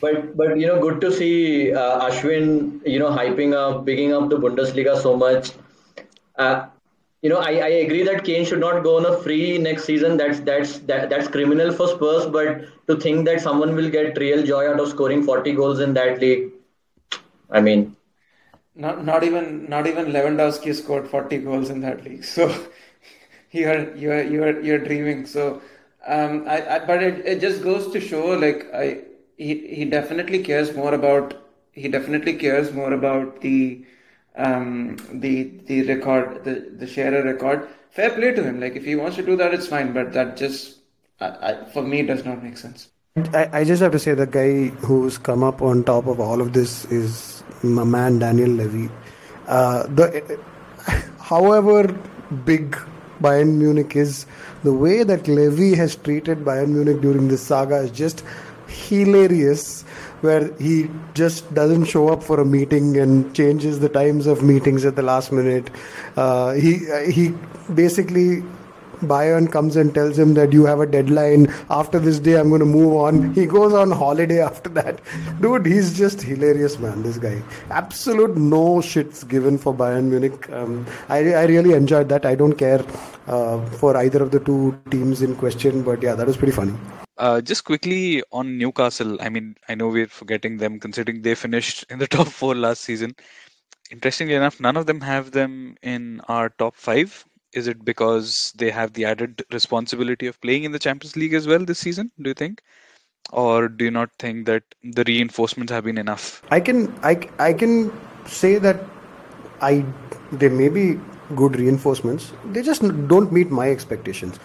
[0.02, 4.30] But but you know, good to see uh, Ashwin, you know, hyping up, picking up
[4.30, 5.52] the Bundesliga so much.
[6.38, 6.68] Uh,
[7.22, 10.18] you know, I, I agree that Kane should not go on a free next season.
[10.18, 12.26] That's that's that, that's criminal for Spurs.
[12.28, 15.94] But to think that someone will get real joy out of scoring 40 goals in
[15.94, 16.52] that league,
[17.50, 17.96] I mean,
[18.76, 22.24] not not even not even Lewandowski scored 40 goals in that league.
[22.36, 22.48] So
[23.52, 25.26] you're you're you're you're dreaming.
[25.26, 25.62] So
[26.08, 29.00] um, I, I but it, it just goes to show like I
[29.38, 31.36] he he definitely cares more about
[31.74, 33.86] he definitely cares more about the
[34.40, 37.68] um, the the record, the the Shearer record.
[37.90, 38.60] Fair play to him.
[38.60, 39.94] Like if he wants to do that, it's fine.
[39.94, 40.78] But that just,
[41.20, 42.90] I, I, for me, does not make sense.
[43.34, 46.42] I, I just have to say the guy who's come up on top of all
[46.42, 48.90] of this is my man Daniel Levy.
[49.48, 50.40] Uh, the,
[51.20, 51.88] however
[52.46, 52.78] big
[53.22, 54.26] Bayern Munich is,
[54.64, 58.24] the way that Levy has treated Bayern Munich during this saga is just
[58.68, 59.84] hilarious
[60.22, 64.86] where he just doesn't show up for a meeting and changes the times of meetings
[64.86, 65.70] at the last minute.
[66.16, 66.80] Uh, he
[67.12, 67.34] he
[67.74, 68.44] basically
[69.02, 71.54] Bayern comes and tells him that you have a deadline.
[71.70, 73.34] After this day, I'm going to move on.
[73.34, 75.02] He goes on holiday after that.
[75.42, 77.04] Dude, he's just hilarious, man.
[77.04, 80.50] This guy, absolute no shits given for Bayern Munich.
[80.52, 82.26] Um, I I really enjoyed that.
[82.26, 82.84] I don't care
[83.28, 86.74] uh, for either of the two teams in question, but yeah, that was pretty funny.
[87.18, 89.18] Uh, just quickly on Newcastle.
[89.22, 92.82] I mean, I know we're forgetting them considering they finished in the top four last
[92.82, 93.16] season.
[93.92, 97.26] Interestingly enough, none of them have them in our top five.
[97.54, 101.48] Is it because they have the added responsibility of playing in the Champions League as
[101.48, 102.12] well this season?
[102.22, 102.62] Do you think,
[103.32, 106.44] or do you not think that the reinforcements have been enough?
[106.52, 107.92] I can I, I can
[108.26, 108.84] say that
[109.62, 109.86] I
[110.32, 111.00] they may be
[111.36, 112.34] good reinforcements.
[112.52, 114.40] They just don't meet my expectations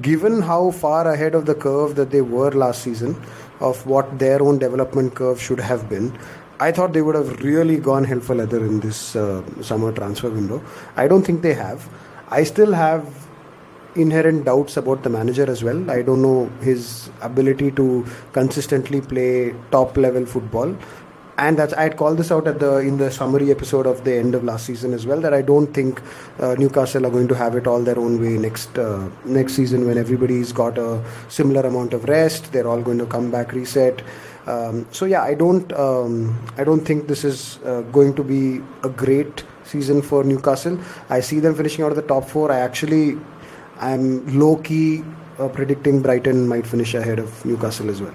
[0.00, 3.16] given how far ahead of the curve that they were last season
[3.60, 6.16] of what their own development curve should have been,
[6.60, 10.30] I thought they would have really gone hell for leather in this uh, summer transfer
[10.30, 10.62] window.
[10.96, 11.88] I don't think they have.
[12.32, 13.06] I still have
[13.94, 15.90] inherent doubts about the manager as well.
[15.90, 20.74] I don't know his ability to consistently play top level football.
[21.38, 24.14] And that's I had called this out at the in the summary episode of the
[24.14, 26.00] end of last season as well that I don't think
[26.38, 29.86] uh, Newcastle are going to have it all their own way next uh, next season
[29.86, 32.52] when everybody's got a similar amount of rest.
[32.52, 34.02] They're all going to come back reset.
[34.46, 38.60] Um, so yeah I don't um, I don't think this is uh, going to be
[38.82, 40.78] a great season for Newcastle.
[41.08, 42.50] I see them finishing out of the top four.
[42.50, 43.18] I actually
[43.78, 45.02] I'm low key
[45.38, 48.14] uh, predicting Brighton might finish ahead of Newcastle as well.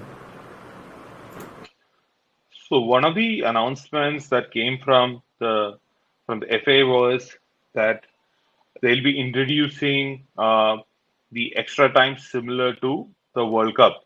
[2.68, 5.78] So one of the announcements that came from the
[6.26, 7.36] from the FA was
[7.74, 8.04] that
[8.82, 10.76] they'll be introducing uh,
[11.32, 14.04] the extra time similar to the World Cup,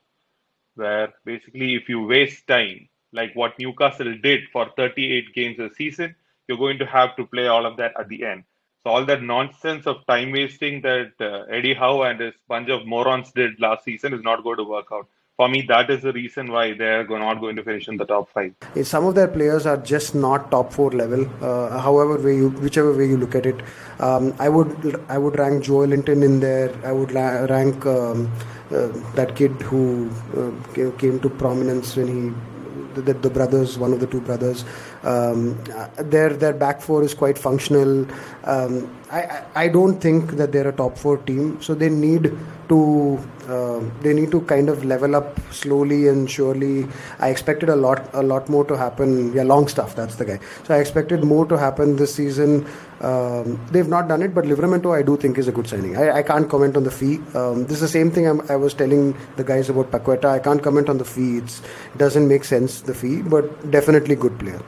[0.77, 6.15] where basically if you waste time, like what Newcastle did for 38 games a season,
[6.49, 8.45] you're going to have to play all of that at the end.
[8.85, 12.87] So all that nonsense of time wasting that uh, Eddie Howe and his bunch of
[12.87, 16.13] morons did last season is not going to work out for me, that is the
[16.13, 18.53] reason why they're not going to finish in the top five.
[18.83, 21.27] Some of their players are just not top four level.
[21.43, 23.57] Uh, however, way you, whichever way you look at it,
[23.99, 26.71] um, I would I would rank Joelinton in there.
[26.85, 28.31] I would la- rank um,
[28.71, 32.52] uh, that kid who uh, came to prominence when he
[32.95, 34.65] the, the, brothers, one of the two brothers.
[35.03, 35.63] Um,
[35.97, 38.07] their their back four is quite functional.
[38.45, 42.37] Um, I, I don't think that they're a top four team, so they need
[42.73, 43.19] to
[43.49, 46.87] uh, they need to kind of level up slowly and surely.
[47.19, 49.33] I expected a lot a lot more to happen.
[49.33, 49.95] Yeah, Longstaff.
[49.97, 50.39] that's the guy.
[50.65, 52.67] So I expected more to happen this season.
[53.01, 55.97] Um, they've not done it, but Livramento I do think is a good signing.
[55.97, 57.17] I, I can't comment on the fee.
[57.35, 60.27] Um, this is the same thing I'm, i was telling the guys about Paqueta.
[60.27, 61.39] I can't comment on the fee.
[61.39, 61.63] It
[61.97, 64.63] doesn't make sense the fee, but definitely good player.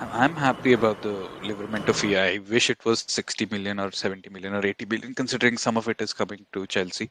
[0.00, 2.16] I'm happy about the Livramento fee.
[2.16, 5.88] I wish it was 60 million or 70 million or 80 million, considering some of
[5.88, 7.10] it is coming to Chelsea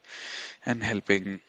[0.66, 1.40] and helping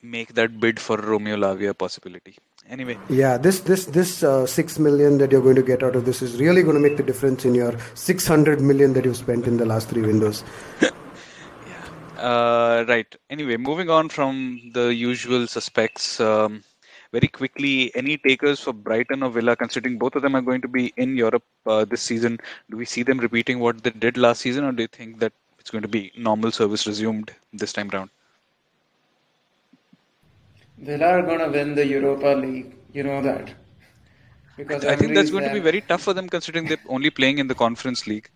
[0.00, 2.36] make that bid for Romeo Lavia a possibility.
[2.68, 2.96] Anyway.
[3.08, 6.22] Yeah, this this this uh, six million that you're going to get out of this
[6.22, 9.56] is really going to make the difference in your 600 million that you've spent in
[9.56, 10.44] the last three windows.
[10.82, 10.90] yeah.
[12.16, 13.12] Uh, right.
[13.28, 16.20] Anyway, moving on from the usual suspects.
[16.20, 16.62] Um,
[17.12, 20.68] very quickly, any takers for Brighton or Villa, considering both of them are going to
[20.68, 22.38] be in Europe uh, this season?
[22.70, 25.32] Do we see them repeating what they did last season, or do you think that
[25.58, 28.10] it's going to be normal service resumed this time round?
[30.78, 32.74] Villa are going to win the Europa League.
[32.92, 33.50] You know that.
[34.56, 37.38] Because I think that's going to be very tough for them, considering they're only playing
[37.38, 38.28] in the Conference League.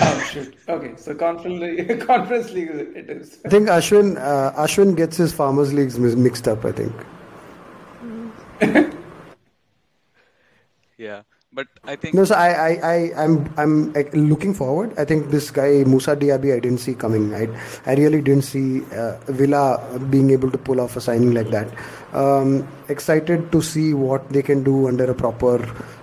[0.00, 0.54] Oh shoot.
[0.68, 3.38] Okay, so conference league, conference league it is.
[3.44, 6.64] I think Ashwin uh, Ashwin gets his farmers leagues mixed up.
[6.64, 6.92] I think.
[10.98, 11.22] yeah,
[11.52, 12.24] but I think no.
[12.24, 13.92] So I I I I'm I'm
[14.30, 14.92] looking forward.
[14.98, 17.34] I think this guy Moussa Diaby I didn't see coming.
[17.34, 17.48] I
[17.86, 19.80] I really didn't see uh, Villa
[20.10, 21.68] being able to pull off a signing like that.
[22.12, 25.54] Um, excited to see what they can do under a proper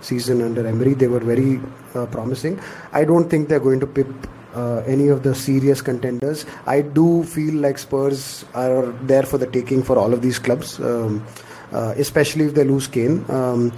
[0.02, 0.93] season under Emery.
[0.93, 1.60] They were very
[1.93, 2.60] uh, promising.
[2.91, 4.08] I don't think they're going to pip
[4.56, 6.46] uh, any of the serious contenders.
[6.66, 10.80] I do feel like Spurs are there for the taking for all of these clubs,
[10.80, 11.26] um,
[11.72, 13.26] uh, especially if they lose Kane.
[13.30, 13.72] Um,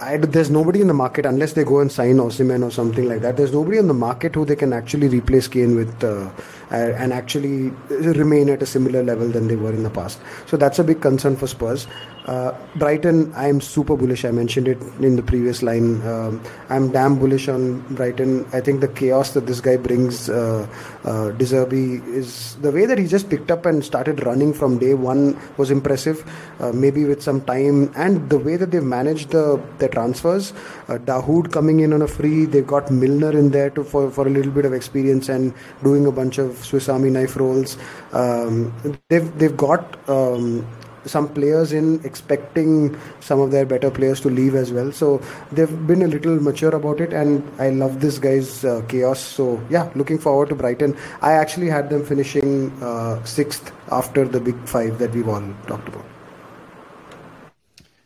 [0.00, 3.20] I, there's nobody in the market unless they go and sign Osimhen or something like
[3.20, 3.36] that.
[3.36, 6.30] There's nobody in the market who they can actually replace Kane with uh,
[6.70, 10.20] and actually remain at a similar level than they were in the past.
[10.46, 11.86] So that's a big concern for Spurs.
[12.26, 14.24] Uh, Brighton, I am super bullish.
[14.24, 16.06] I mentioned it in the previous line.
[16.06, 18.46] Um, I'm damn bullish on Brighton.
[18.52, 20.68] I think the chaos that this guy brings, uh,
[21.04, 24.78] uh, De Zerbi, is the way that he just picked up and started running from
[24.78, 26.24] day one was impressive.
[26.60, 30.52] Uh, maybe with some time and the way that they've managed the their transfers.
[30.88, 32.44] Uh, Dahoud coming in on a free.
[32.44, 36.06] They've got Milner in there to for, for a little bit of experience and doing
[36.06, 37.76] a bunch of Swiss Army knife roles.
[38.12, 38.72] Um,
[39.08, 40.08] they've they've got.
[40.08, 40.66] Um,
[41.06, 44.92] some players in expecting some of their better players to leave as well.
[44.92, 49.20] So they've been a little mature about it, and I love this guy's uh, chaos.
[49.20, 50.96] So yeah, looking forward to Brighton.
[51.22, 55.88] I actually had them finishing uh, sixth after the big five that we've all talked
[55.88, 56.09] about.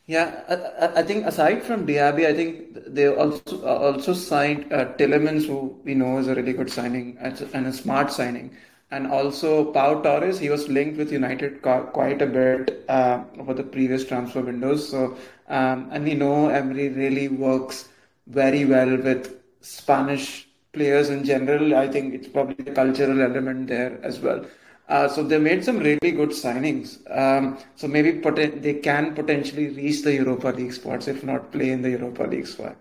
[0.07, 4.93] Yeah, I, I, think aside from Diaby, I think they also uh, also signed uh,
[4.99, 8.55] Tielemans, who we know is a really good signing and a smart signing
[8.91, 10.39] and also Pau Torres.
[10.39, 14.89] He was linked with United quite a bit uh, over the previous transfer windows.
[14.89, 15.17] So,
[15.49, 17.89] um, and we know Emery really works
[18.27, 21.75] very well with Spanish players in general.
[21.75, 24.45] I think it's probably a cultural element there as well.
[24.89, 26.99] Uh, so they made some really good signings.
[27.11, 28.21] Um, so maybe
[28.61, 32.47] they can potentially reach the Europa League spots, if not play in the Europa League
[32.47, 32.77] spot.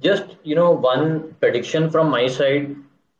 [0.00, 2.76] Just you know, one prediction from my side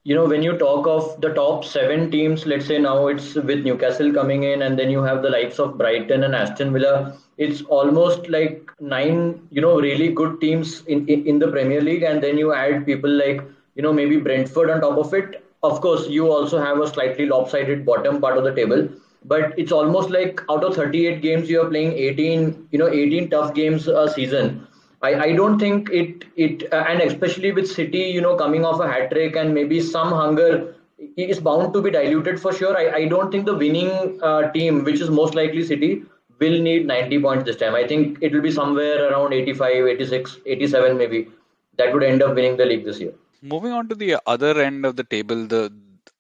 [0.09, 3.65] you know, when you talk of the top seven teams, let's say now it's with
[3.65, 7.19] Newcastle coming in, and then you have the likes of Brighton and Aston Villa.
[7.37, 12.05] It's almost like nine, you know, really good teams in, in, in the Premier League,
[12.05, 13.43] and then you add people like,
[13.75, 15.45] you know, maybe Brentford on top of it.
[15.63, 18.89] Of course, you also have a slightly lopsided bottom part of the table,
[19.25, 23.31] but it's almost like out of 38 games, you are playing 18, you know, 18
[23.31, 24.67] tough games a season
[25.03, 28.81] I, I don't think it it uh, and especially with City, you know, coming off
[28.81, 30.75] a hat trick and maybe some hunger
[31.17, 32.77] is bound to be diluted for sure.
[32.77, 36.03] I, I don't think the winning uh, team, which is most likely City,
[36.41, 37.77] will need 90 points this time.
[37.77, 41.29] I think it will be somewhere around 85, 86, 87 maybe.
[41.77, 43.13] That would end up winning the league this year.
[43.43, 45.73] Moving on to the other end of the table, the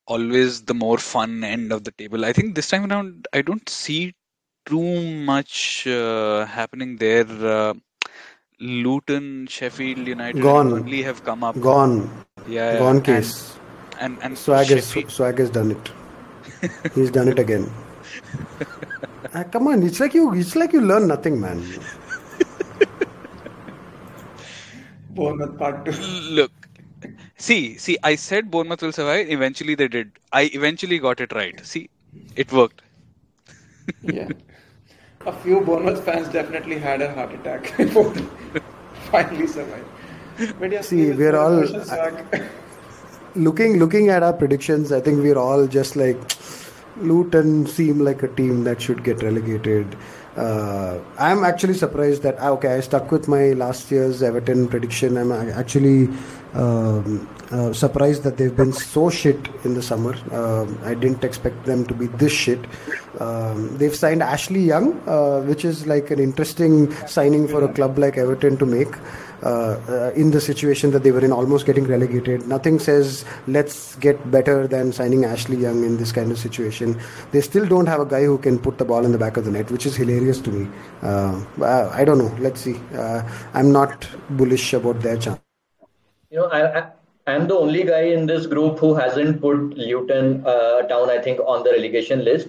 [0.06, 2.24] always the more fun end of the table.
[2.24, 4.14] I think this time around, I don't see
[4.66, 7.26] too much uh, happening there.
[7.26, 7.74] Uh,
[8.60, 10.70] Luton, Sheffield United, gone.
[10.70, 11.60] Burnley have come up.
[11.60, 12.24] Gone.
[12.48, 12.78] Yeah.
[12.78, 13.52] Gone case.
[13.52, 13.58] And
[14.00, 15.90] and, and Swag has Swag has done it.
[16.94, 17.70] He's done it again.
[19.34, 20.34] uh, come on, it's like you.
[20.34, 21.62] It's like you learn nothing, man.
[25.10, 25.92] Bournemouth part two.
[26.38, 26.52] Look,
[27.38, 27.96] see, see.
[28.02, 29.30] I said Bournemouth will survive.
[29.30, 30.12] Eventually, they did.
[30.32, 31.64] I eventually got it right.
[31.64, 31.88] See,
[32.36, 32.82] it worked.
[34.02, 34.28] yeah
[35.26, 38.14] a few Bournemouth fans definitely had a heart attack before
[39.10, 39.86] finally survived.
[40.58, 41.64] But yeah, see, we're all
[43.34, 44.92] looking looking at our predictions.
[44.92, 46.18] I think we're all just like
[46.96, 49.96] Luton seem like a team that should get relegated.
[50.36, 55.16] Uh, I'm actually surprised that ah, okay, I stuck with my last year's Everton prediction.
[55.18, 56.08] I'm actually
[56.54, 60.14] um, uh, surprised that they've been so shit in the summer.
[60.30, 62.58] Uh, I didn't expect them to be this shit.
[63.20, 67.98] Um, they've signed Ashley Young, uh, which is like an interesting signing for a club
[67.98, 68.94] like Everton to make.
[69.40, 72.48] Uh, uh, in the situation that they were in, almost getting relegated.
[72.48, 77.00] Nothing says let's get better than signing Ashley Young in this kind of situation.
[77.30, 79.44] They still don't have a guy who can put the ball in the back of
[79.44, 80.68] the net, which is hilarious to me.
[81.02, 82.34] Uh, I don't know.
[82.40, 82.80] Let's see.
[83.54, 85.47] I'm not bullish about their chance.
[86.30, 86.90] You know, I, I
[87.26, 91.40] I'm the only guy in this group who hasn't put Luton uh, down, I think,
[91.40, 92.48] on the relegation list,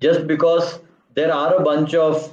[0.00, 0.80] just because
[1.14, 2.32] there are a bunch of,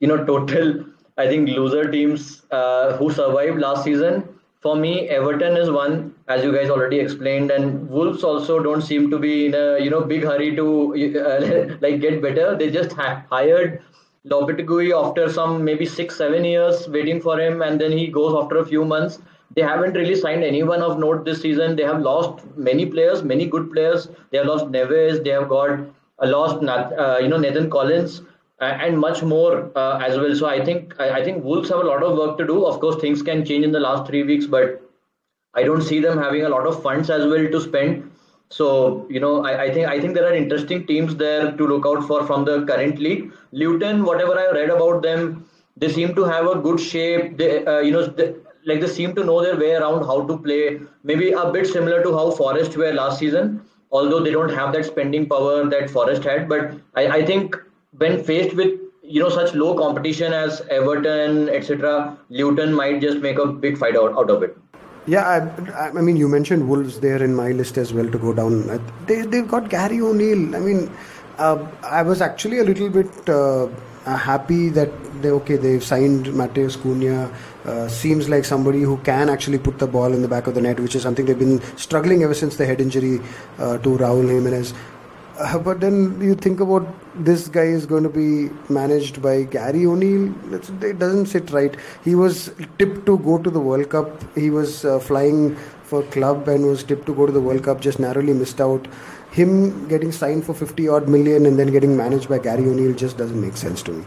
[0.00, 0.84] you know, total,
[1.16, 4.28] I think, loser teams uh, who survived last season.
[4.60, 9.10] For me, Everton is one, as you guys already explained, and Wolves also don't seem
[9.10, 10.66] to be in a, you know, big hurry to
[11.24, 12.56] uh, like get better.
[12.56, 13.82] They just ha- hired
[14.26, 18.58] Lopetegui after some maybe six, seven years waiting for him, and then he goes after
[18.58, 19.18] a few months
[19.54, 21.76] they haven't really signed anyone of note this season.
[21.76, 24.08] They have lost many players, many good players.
[24.30, 25.22] They have lost Neves.
[25.24, 25.80] They have got
[26.18, 28.22] uh, lost, uh, you know, Nathan Collins
[28.60, 30.34] uh, and much more uh, as well.
[30.34, 32.64] So I think I, I, think Wolves have a lot of work to do.
[32.64, 34.82] Of course, things can change in the last three weeks, but
[35.54, 38.10] I don't see them having a lot of funds as well to spend.
[38.48, 41.84] So you know, I, I think I think there are interesting teams there to look
[41.86, 43.32] out for from the current league.
[43.52, 47.36] Luton, whatever I read about them, they seem to have a good shape.
[47.36, 48.14] They, uh, you know,
[48.66, 50.80] like they seem to know their way around how to play.
[51.04, 54.84] Maybe a bit similar to how Forest were last season, although they don't have that
[54.84, 56.48] spending power that Forest had.
[56.48, 57.56] But I, I think
[57.96, 63.38] when faced with you know such low competition as Everton, etc., Luton might just make
[63.38, 64.56] a big fight out, out of it.
[65.06, 68.32] Yeah, I, I mean, you mentioned Wolves there in my list as well to go
[68.32, 68.66] down.
[69.06, 70.56] They they've got Gary O'Neill.
[70.56, 70.90] I mean,
[71.38, 73.68] uh, I was actually a little bit uh,
[74.04, 74.90] happy that
[75.22, 77.30] they okay they've signed Matheus Cunha.
[77.66, 80.60] Uh, seems like somebody who can actually put the ball in the back of the
[80.60, 83.18] net, which is something they've been struggling ever since the head injury
[83.58, 84.72] uh, to Raul Jimenez.
[85.38, 86.86] Uh, but then you think about
[87.24, 90.32] this guy is going to be managed by Gary O'Neill.
[90.54, 91.76] It doesn't sit right.
[92.04, 94.22] He was tipped to go to the World Cup.
[94.36, 97.80] He was uh, flying for club and was tipped to go to the World Cup.
[97.80, 98.86] Just narrowly missed out.
[99.32, 103.18] Him getting signed for 50 odd million and then getting managed by Gary O'Neill just
[103.18, 104.06] doesn't make sense to me.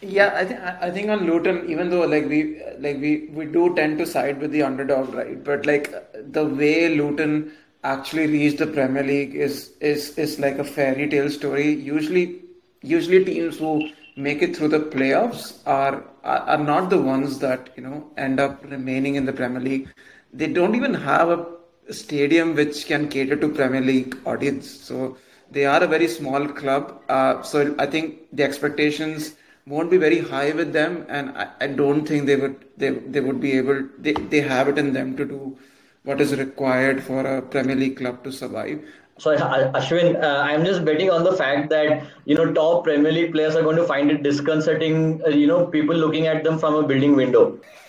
[0.00, 3.74] Yeah, I think I think on Luton, even though like we like we we do
[3.74, 5.42] tend to side with the underdog, right?
[5.42, 5.92] But like
[6.32, 7.50] the way Luton
[7.82, 11.72] actually reached the Premier League is is is like a fairy tale story.
[11.72, 12.42] Usually,
[12.82, 17.82] usually teams who make it through the playoffs are are not the ones that you
[17.82, 19.88] know end up remaining in the Premier League.
[20.32, 24.70] They don't even have a stadium which can cater to Premier League audience.
[24.70, 25.16] So
[25.50, 27.02] they are a very small club.
[27.08, 29.34] Uh, so I think the expectations
[29.68, 33.20] won't be very high with them, and I, I don't think they would they they
[33.20, 35.56] would be able they, they have it in them to do
[36.04, 38.80] what is required for a Premier League club to survive.
[39.18, 43.32] So Ashwin, uh, I'm just betting on the fact that you know top Premier League
[43.32, 45.20] players are going to find it disconcerting.
[45.26, 47.58] Uh, you know, people looking at them from a building window.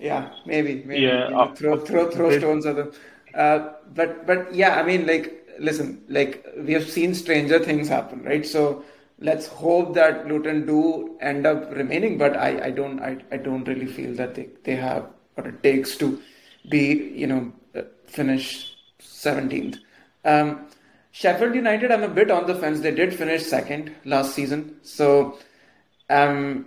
[0.00, 1.02] yeah, maybe, maybe.
[1.02, 2.92] Yeah, you know, uh, throw throw throw stones at them.
[3.34, 3.58] Uh,
[3.94, 8.44] but but yeah, I mean, like, listen, like we have seen stranger things happen, right?
[8.44, 8.84] So
[9.20, 12.18] let's hope that Luton do end up remaining.
[12.18, 15.62] But I, I don't I, I don't really feel that they, they have what it
[15.62, 16.20] takes to
[16.68, 19.78] be, you know, uh, finish 17th.
[20.24, 20.66] Um,
[21.12, 22.80] Sheffield United, I'm a bit on the fence.
[22.80, 25.38] They did finish second last season, so
[26.08, 26.66] um,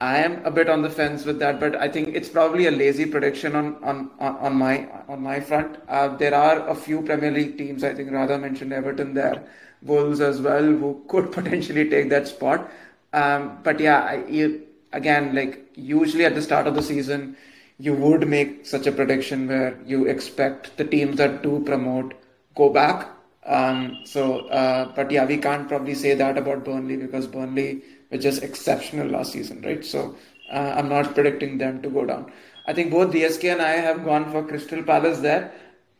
[0.00, 1.60] I am a bit on the fence with that.
[1.60, 5.76] But I think it's probably a lazy prediction on on, on, my on my front.
[5.86, 7.84] Uh, there are a few Premier League teams.
[7.84, 9.46] I think Radha mentioned Everton there,
[9.84, 12.70] Wolves as well, who could potentially take that spot.
[13.12, 17.36] Um, but yeah, I, you, again, like usually at the start of the season,
[17.78, 22.14] you would make such a prediction where you expect the teams that do promote
[22.54, 23.08] go back.
[23.46, 28.18] Um, so, uh, but yeah, we can't probably say that about Burnley because Burnley were
[28.18, 29.84] just exceptional last season, right?
[29.84, 30.16] So,
[30.50, 32.32] uh, I'm not predicting them to go down.
[32.66, 35.52] I think both DSK and I have gone for Crystal Palace there.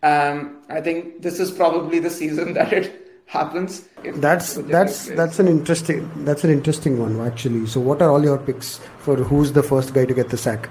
[0.03, 3.89] Um, I think this is probably the season that it happens.
[4.03, 7.67] That's that's that's an interesting that's an interesting one actually.
[7.67, 10.69] So, what are all your picks for who's the first guy to get the sack?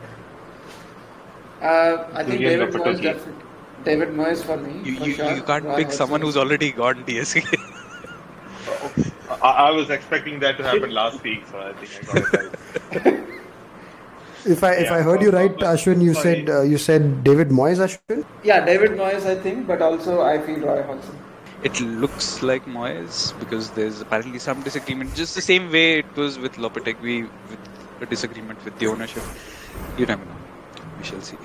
[1.61, 3.43] Uh, I think David Moyes definitely.
[3.83, 4.89] David Moyes for me.
[4.89, 5.35] You, for you, sure.
[5.35, 7.43] you can't pick someone who's already gone DSK.
[9.41, 13.05] I, I, was expecting that to happen last week, so I think I got it
[13.05, 13.29] right.
[14.45, 17.77] If I if I heard you right, Ashwin, you said uh, you said David Moyes,
[17.85, 18.25] Ashwin.
[18.43, 21.17] Yeah, David Moyes, I think, but also I feel Roy Hodgson.
[21.63, 26.37] It looks like Moyes because there's apparently some disagreement, just the same way it was
[26.37, 27.59] with Lopetegui, with
[28.01, 29.23] a disagreement with the ownership.
[29.97, 30.35] You never know
[30.97, 31.37] we shall see.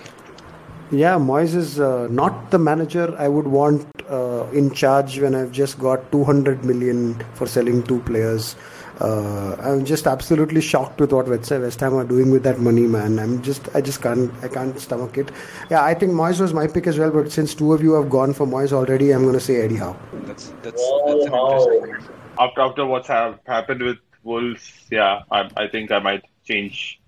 [0.90, 5.52] Yeah, Moyes is uh, not the manager I would want uh, in charge when I've
[5.52, 8.56] just got 200 million for selling two players.
[9.00, 13.18] Uh, I'm just absolutely shocked with what West Ham are doing with that money, man.
[13.18, 15.30] I'm just, I just can't, I can't stomach it.
[15.70, 18.10] Yeah, I think Moyes was my pick as well, but since two of you have
[18.10, 19.96] gone for Moyes already, I'm going to say Eddie Howe.
[20.24, 21.96] That's that's, that's an interesting.
[22.38, 27.00] After after what's have happened with Wolves, yeah, I, I think I might change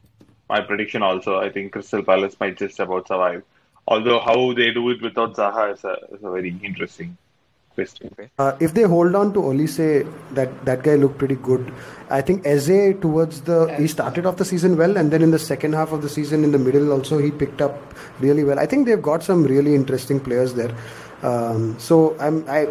[0.48, 1.38] my prediction also.
[1.38, 3.42] I think Crystal Palace might just about survive.
[3.88, 7.16] Although how they do it without Zaha is a, is a very interesting
[7.74, 8.10] question.
[8.38, 11.72] Uh, if they hold on to Olise, that that guy looked pretty good.
[12.10, 15.38] I think Eze towards the he started off the season well, and then in the
[15.38, 17.80] second half of the season, in the middle also he picked up
[18.20, 18.58] really well.
[18.58, 20.74] I think they've got some really interesting players there.
[21.22, 22.68] Um, so I'm I.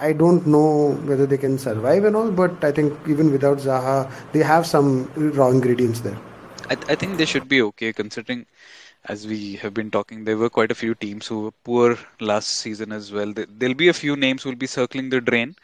[0.00, 4.10] I don't know whether they can survive and all, but I think even without Zaha,
[4.32, 6.16] they have some raw ingredients there.
[6.68, 8.46] I, I think they should be okay considering
[9.06, 12.48] as we have been talking, there were quite a few teams who were poor last
[12.48, 13.32] season as well.
[13.34, 15.56] There'll be a few names who will be circling the drain.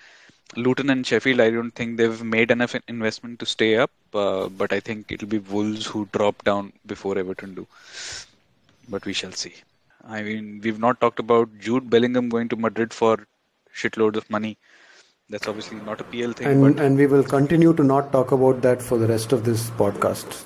[0.56, 4.72] Luton and Sheffield, I don't think they've made enough investment to stay up, uh, but
[4.72, 7.66] I think it'll be Wolves who drop down before Everton do.
[8.88, 9.54] But we shall see.
[10.08, 13.26] I mean, we've not talked about Jude Bellingham going to Madrid for
[13.76, 14.56] shitloads of money.
[15.28, 16.46] That's obviously not a PL thing.
[16.46, 16.82] And, but...
[16.82, 20.44] and we will continue to not talk about that for the rest of this podcast.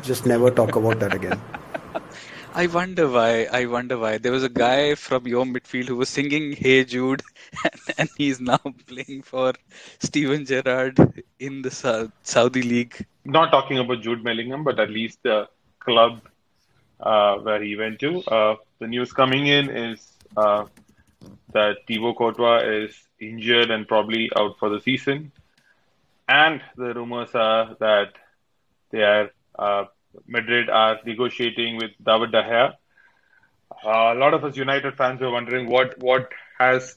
[0.02, 1.40] Just never talk about that again.
[2.56, 3.44] I wonder why.
[3.52, 4.18] I wonder why.
[4.18, 7.22] There was a guy from your midfield who was singing "Hey Jude,"
[7.64, 9.52] and, and he's now playing for
[10.00, 10.98] Steven Gerrard
[11.38, 13.06] in the Sa- Saudi league.
[13.24, 15.48] Not talking about Jude Bellingham, but at least the
[15.80, 16.22] club
[17.00, 18.22] uh, where he went to.
[18.24, 20.64] Uh, the news coming in is uh,
[21.52, 25.32] that Thibaut Courtois is injured and probably out for the season.
[26.28, 28.14] And the rumors are that
[28.90, 29.84] they are uh,
[30.26, 32.74] Madrid are negotiating with David De Gea.
[33.84, 36.96] Uh, a lot of us United fans were wondering what what has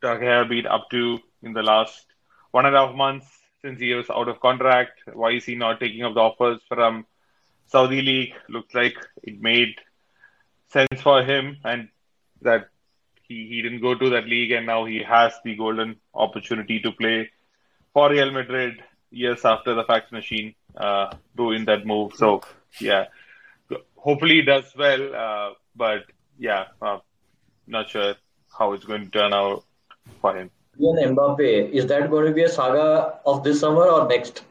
[0.00, 2.06] De Gea been up to in the last
[2.50, 3.26] one and a half months
[3.62, 5.00] since he was out of contract.
[5.12, 7.06] Why is he not taking up the offers from
[7.66, 8.32] Saudi League?
[8.48, 9.74] Looks like it made
[10.68, 11.88] sense for him, and
[12.42, 12.68] that
[13.28, 16.92] he, he didn't go to that league, and now he has the golden opportunity to
[16.92, 17.30] play
[17.92, 22.14] for Real Madrid years after the fax machine uh, doing that move.
[22.14, 22.42] So
[22.80, 23.06] yeah,
[23.96, 25.14] hopefully he does well.
[25.14, 26.04] Uh, but
[26.38, 26.98] yeah, uh,
[27.66, 28.14] not sure
[28.58, 29.64] how it's going to turn out
[30.20, 30.50] for him.
[30.78, 34.44] Kylian Mbappe, is that going to be a saga of this summer or next?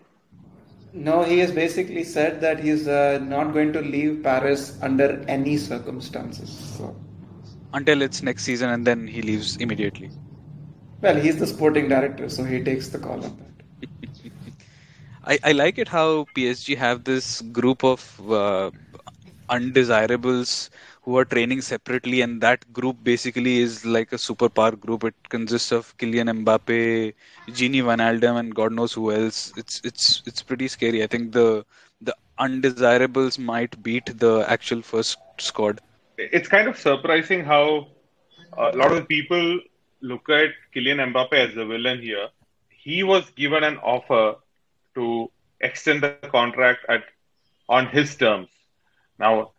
[0.93, 5.57] No, he has basically said that he's uh, not going to leave Paris under any
[5.57, 6.49] circumstances.
[6.77, 6.95] So.
[7.73, 10.09] Until it's next season, and then he leaves immediately.
[11.01, 13.48] Well, he's the sporting director, so he takes the call on that.
[15.29, 18.71] I, I like it how PSG have this group of uh,
[19.47, 20.71] undesirables
[21.03, 25.03] who are training separately, and that group basically is like a super power group.
[25.03, 27.13] It consists of Kylian Mbappe,
[27.49, 29.53] Gini Wijnaldum, and God knows who else.
[29.55, 31.03] It's it's it's pretty scary.
[31.03, 31.63] I think the
[32.01, 35.79] the undesirables might beat the actual first squad.
[36.17, 37.89] It's kind of surprising how
[38.57, 39.59] a lot of people
[40.01, 42.29] look at Kylian Mbappe as the villain here.
[42.69, 44.37] He was given an offer
[44.99, 45.31] to
[45.61, 47.03] extend the contract at
[47.77, 48.49] on his terms.
[49.19, 49.51] Now,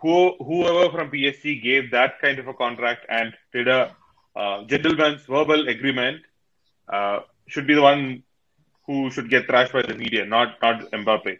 [0.00, 3.96] who, whoever from PSG gave that kind of a contract and did a
[4.36, 6.22] uh, gentleman's verbal agreement
[6.88, 8.22] uh, should be the one
[8.86, 11.38] who should get thrashed by the media, not not Mbappe.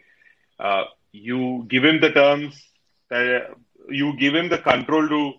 [0.59, 2.61] Uh, you give him the terms,
[3.09, 3.51] that,
[3.89, 5.33] you give him the control to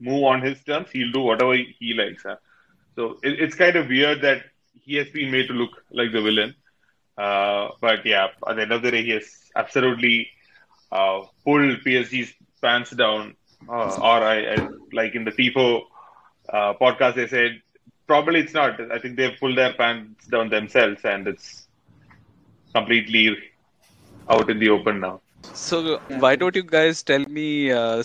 [0.00, 0.88] move on his terms.
[0.92, 2.24] He'll do whatever he likes.
[2.24, 2.36] Huh?
[2.96, 4.42] So it, it's kind of weird that
[4.82, 6.54] he has been made to look like the villain.
[7.18, 10.28] Uh, but yeah, at the end of the day, he has absolutely
[10.92, 13.36] uh, pulled PSG's pants down.
[13.68, 15.82] Uh, or I, I, like in the Tifo
[16.48, 17.60] uh, podcast, they said
[18.06, 18.80] probably it's not.
[18.92, 21.68] I think they've pulled their pants down themselves, and it's
[22.74, 23.38] completely
[24.30, 25.20] out in the open now.
[25.54, 28.02] So why don't you guys tell me uh,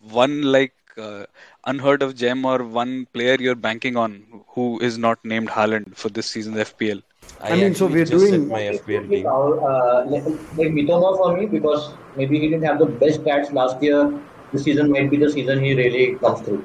[0.00, 1.26] one like uh,
[1.66, 6.08] unheard of gem or one player you're banking on who is not named Haaland for
[6.08, 7.02] this season's FPL?
[7.40, 9.26] I, I mean, so we're doing my FPL team.
[9.26, 10.24] Uh, like,
[10.56, 14.12] like Mitoma for me because maybe he didn't have the best stats last year.
[14.52, 16.64] This season might be the season he really comes through.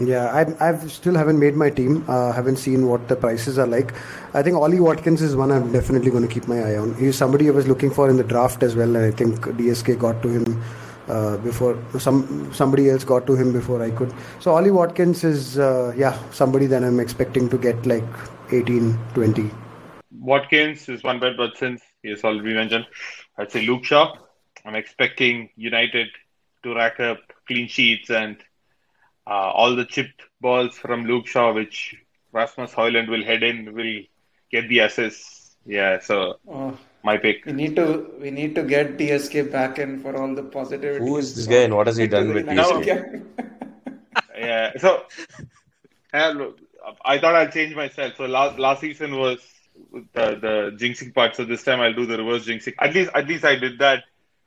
[0.00, 2.04] Yeah, I I've still haven't made my team.
[2.08, 3.92] Uh, haven't seen what the prices are like.
[4.34, 6.94] I think Ollie Watkins is one I'm definitely going to keep my eye on.
[6.94, 9.98] He's somebody I was looking for in the draft as well, and I think DSK
[9.98, 10.62] got to him
[11.08, 14.12] uh, before some somebody else got to him before I could.
[14.38, 18.04] So Ollie Watkins is uh, yeah somebody that I'm expecting to get like
[18.52, 19.50] 18, 20.
[20.20, 22.86] Watkins is one bet, but since he has already mentioned,
[23.38, 24.14] I'd say Luke Shaw.
[24.64, 26.08] I'm expecting United
[26.64, 28.36] to rack up clean sheets and
[29.26, 31.94] uh, all the chipped balls from Luke Shaw, which
[32.32, 34.00] Rasmus Højlund will head in, will
[34.50, 35.56] get the assists.
[35.66, 37.44] Yeah, so Oh, my pick.
[37.46, 41.04] we need to we need to get DSK back in for all the positivity.
[41.04, 42.80] Who is this guy and what has he done with No.
[42.80, 43.26] DSK?
[44.38, 45.04] Yeah, so
[46.14, 46.44] uh,
[47.04, 48.16] I thought I'd change myself.
[48.16, 49.38] So last last season was
[49.92, 51.36] the the jinxing part.
[51.36, 52.74] So this time I'll do the reverse jinxing.
[52.78, 54.04] At least at least I did that,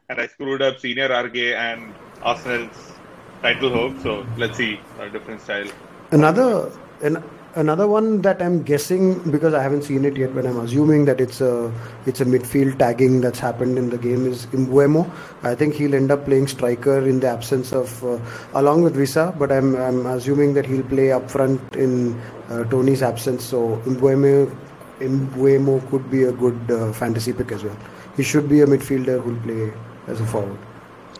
[0.09, 2.93] and I screwed up Senior RK and Arsenal's
[3.41, 3.99] title hope.
[4.01, 5.67] So let's see a different style.
[6.11, 7.23] Another an,
[7.55, 11.21] another one that I'm guessing because I haven't seen it yet, but I'm assuming that
[11.21, 11.71] it's a
[12.05, 15.09] it's a midfield tagging that's happened in the game is Mbeumo.
[15.43, 18.19] I think he'll end up playing striker in the absence of uh,
[18.53, 22.19] along with Wissa, but I'm I'm assuming that he'll play up front in
[22.49, 23.43] uh, Toney's absence.
[23.43, 24.55] So Mbeumo
[25.03, 27.77] Mbeumo could be a good uh, fantasy pick as well.
[28.17, 29.73] He should be a midfielder who'll play
[30.07, 30.59] as a forward.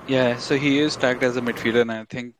[0.07, 2.35] Yeah, so he is tagged as a midfielder, and I think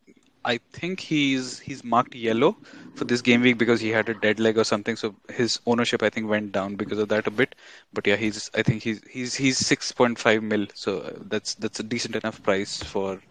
[0.45, 2.57] I think he's he's marked yellow
[2.95, 4.95] for this game week because he had a dead leg or something.
[4.95, 7.55] So his ownership I think went down because of that a bit.
[7.93, 10.67] But yeah, he's I think he's he's he's six point five mil.
[10.73, 13.21] So uh, that's that's a decent enough price for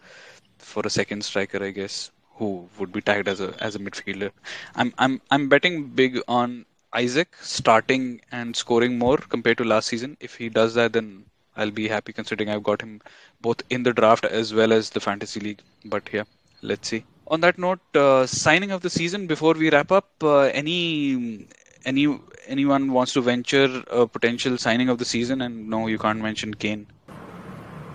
[0.57, 4.31] for a second striker, I guess, who would be tagged as a as a midfielder.
[4.75, 6.65] I'm I'm I'm betting big on
[6.95, 10.17] Isak starting and scoring more compared to last season.
[10.19, 11.25] If he does that, then
[11.55, 13.01] I'll be happy considering I've got him
[13.41, 15.61] both in the draft as well as the fantasy league.
[15.85, 16.23] But yeah,
[16.61, 17.05] let's see.
[17.27, 21.47] On that note, uh, signing of the season before we wrap up, uh, any
[21.85, 25.41] any anyone wants to venture a potential signing of the season?
[25.41, 26.87] And no, you can't mention Kane.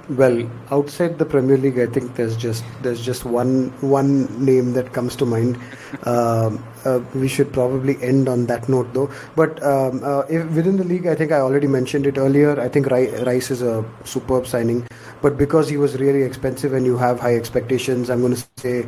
[0.08, 4.92] Well, outside the Premier League, I think there's just there's just one one name that
[4.92, 5.58] comes to mind.
[6.04, 9.10] Um, uh, we should probably end on that note, though.
[9.34, 12.60] But um, uh, if, within the league, I think I already mentioned it earlier.
[12.60, 14.86] I think Rice is a superb signing,
[15.22, 18.86] but because he was really expensive and you have high expectations, I'm going to say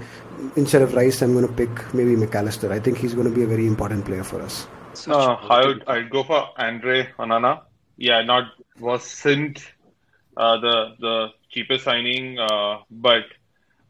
[0.56, 2.70] instead of Rice, I'm going to pick maybe Mac Allister.
[2.70, 4.66] I think he's going to be a very important player for us.
[5.08, 7.62] Uh, I would I'd go for Andre Onana.
[7.96, 9.64] Yeah, not wasn't
[10.64, 11.16] the the
[11.50, 13.24] cheapest signing, uh, but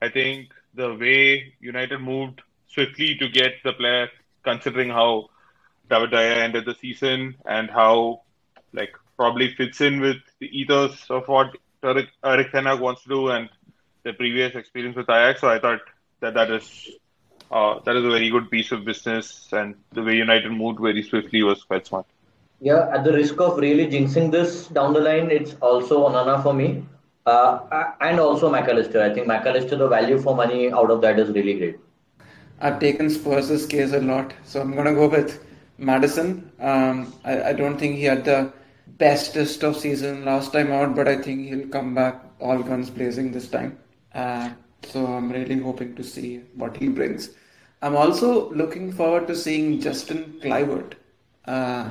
[0.02, 4.08] I think the way United moved swiftly to get the player,
[4.42, 5.28] considering how
[5.88, 8.22] David De Gea ended the season and how
[8.72, 13.28] like probably fits in with the ethos of what Erik Ten Hag wants to do
[13.28, 13.48] and
[14.04, 15.40] the previous experience with Ajax.
[15.40, 15.80] So I thought
[16.20, 16.90] that that is
[17.50, 21.02] uh, that is a very good piece of business, and the way United moved very
[21.02, 22.06] swiftly was quite smart.
[22.60, 26.52] Yeah, at the risk of really jinxing this down the line, it's also Onana for
[26.52, 26.84] me.
[27.26, 29.02] Uh, and also Mac Allister.
[29.02, 31.78] I think Mac Allister, the value for money out of that is really great.
[32.60, 35.42] I've taken Spurs' case a lot, so I'm going to go with
[35.78, 36.50] Maddison.
[36.60, 38.52] Um, I, I, don't think he had the
[38.98, 43.32] bestest of season last time out, but I think he'll come back all guns blazing
[43.32, 43.78] this time.
[44.14, 44.50] Uh,
[44.82, 47.30] so I'm really hoping to see what he brings.
[47.80, 50.94] I'm also looking forward to seeing Justin Kluivert.
[51.46, 51.88] Uh,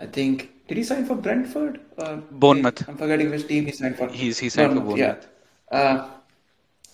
[0.00, 2.88] I think did he sign for Brentford or Bournemouth?
[2.88, 4.08] I'm forgetting which team he signed for.
[4.08, 5.28] He's he signed Bournemouth, for Bournemouth.
[5.72, 5.78] Yeah.
[5.78, 6.10] Uh,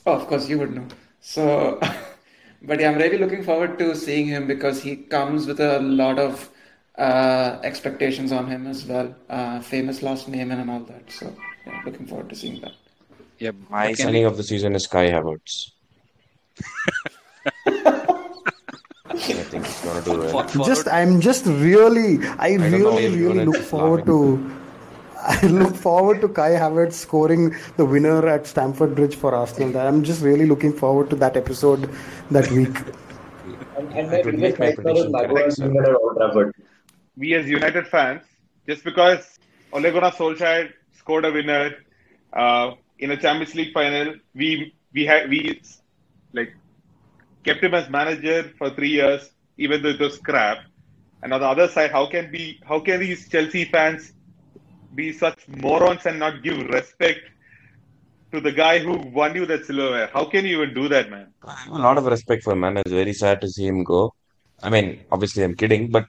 [0.07, 0.87] oh, of course you would know.
[1.21, 1.79] So,
[2.63, 6.19] but yeah, I'm really looking forward to seeing him because he comes with a lot
[6.19, 6.51] of
[6.97, 9.15] uh, expectations on him as well.
[9.29, 11.11] Uh, famous last name and all that.
[11.11, 11.35] So,
[11.67, 12.73] yeah, looking forward to seeing that.
[13.39, 15.73] Yeah, my signing of the season is Kai Havertz.
[19.31, 20.67] I think he's gonna do it.
[20.67, 24.53] Just, I'm just really, I, I really, really look forward to.
[25.29, 29.81] I look forward to Kai Havertz scoring the winner at Stamford Bridge for Arsenal.
[29.81, 31.91] I'm just really looking forward to that episode
[32.31, 32.77] that week.
[33.77, 36.55] and, and my biggest nightmare is at Old Trafford.
[37.17, 38.23] We as United fans,
[38.69, 39.39] just because
[39.73, 41.75] Ole Gunnar Solskjaer scored a winner
[42.33, 45.61] uh, in a Champions League final, we we had we
[46.33, 46.55] like
[47.47, 50.59] kept him as manager for three years, even though it was crap.
[51.23, 54.13] And on the other side, how can be how can these Chelsea fans
[54.95, 57.21] be such morons and not give respect
[58.33, 60.11] to the guy who won you that silverware?
[60.13, 61.27] How can you even do that, man?
[61.47, 62.77] I have A lot of respect for man.
[62.79, 64.13] It's very sad to see him go.
[64.63, 66.07] I mean, obviously, I'm kidding, but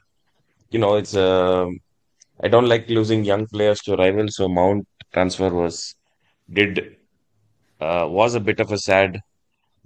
[0.72, 1.68] you know, it's uh,
[2.44, 4.36] I don't like losing young players to rivals.
[4.36, 5.96] So Mount transfer was
[6.60, 6.98] did
[7.80, 9.22] uh, was a bit of a sad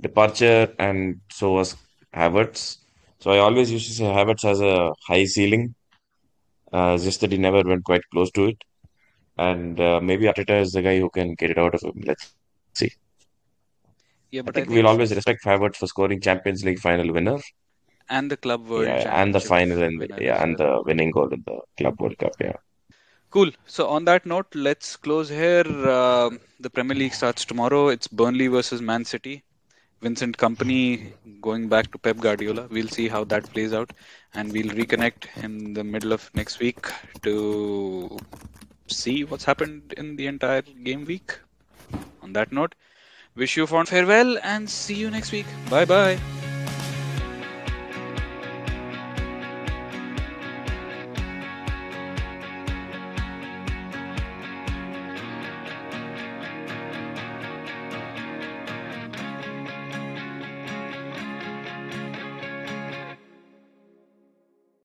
[0.01, 1.75] departure, and so was
[2.13, 2.77] Havertz.
[3.19, 5.75] So I always used to say Havertz has a high ceiling,
[6.73, 8.63] uh, just that he never went quite close to it.
[9.37, 12.01] And uh, maybe Arteta is the guy who can get it out of him.
[12.05, 12.33] Let's
[12.73, 12.91] see.
[14.31, 17.11] Yeah, but I think, I think we'll always respect Havertz for scoring Champions League final
[17.13, 17.39] winner.
[18.09, 21.43] And the Club World yeah, and the final and yeah, and the winning goal in
[21.45, 22.33] the Club World Cup.
[22.41, 22.57] Yeah.
[23.29, 23.51] Cool.
[23.65, 25.63] So on that note, let's close here.
[25.65, 27.87] Uh, the Premier League starts tomorrow.
[27.87, 29.43] It's Burnley versus Man City.
[30.01, 31.11] Vincent Kompany
[31.41, 32.67] going back to Pep Guardiola.
[32.69, 33.91] We'll see how that plays out,
[34.33, 36.87] and we'll reconnect in the middle of next week
[37.21, 38.17] to
[38.87, 41.37] see what's happened in the entire game week.
[42.23, 42.75] On that note,
[43.35, 45.45] wish you fond farewell and see you next week.
[45.69, 46.40] Bye bye.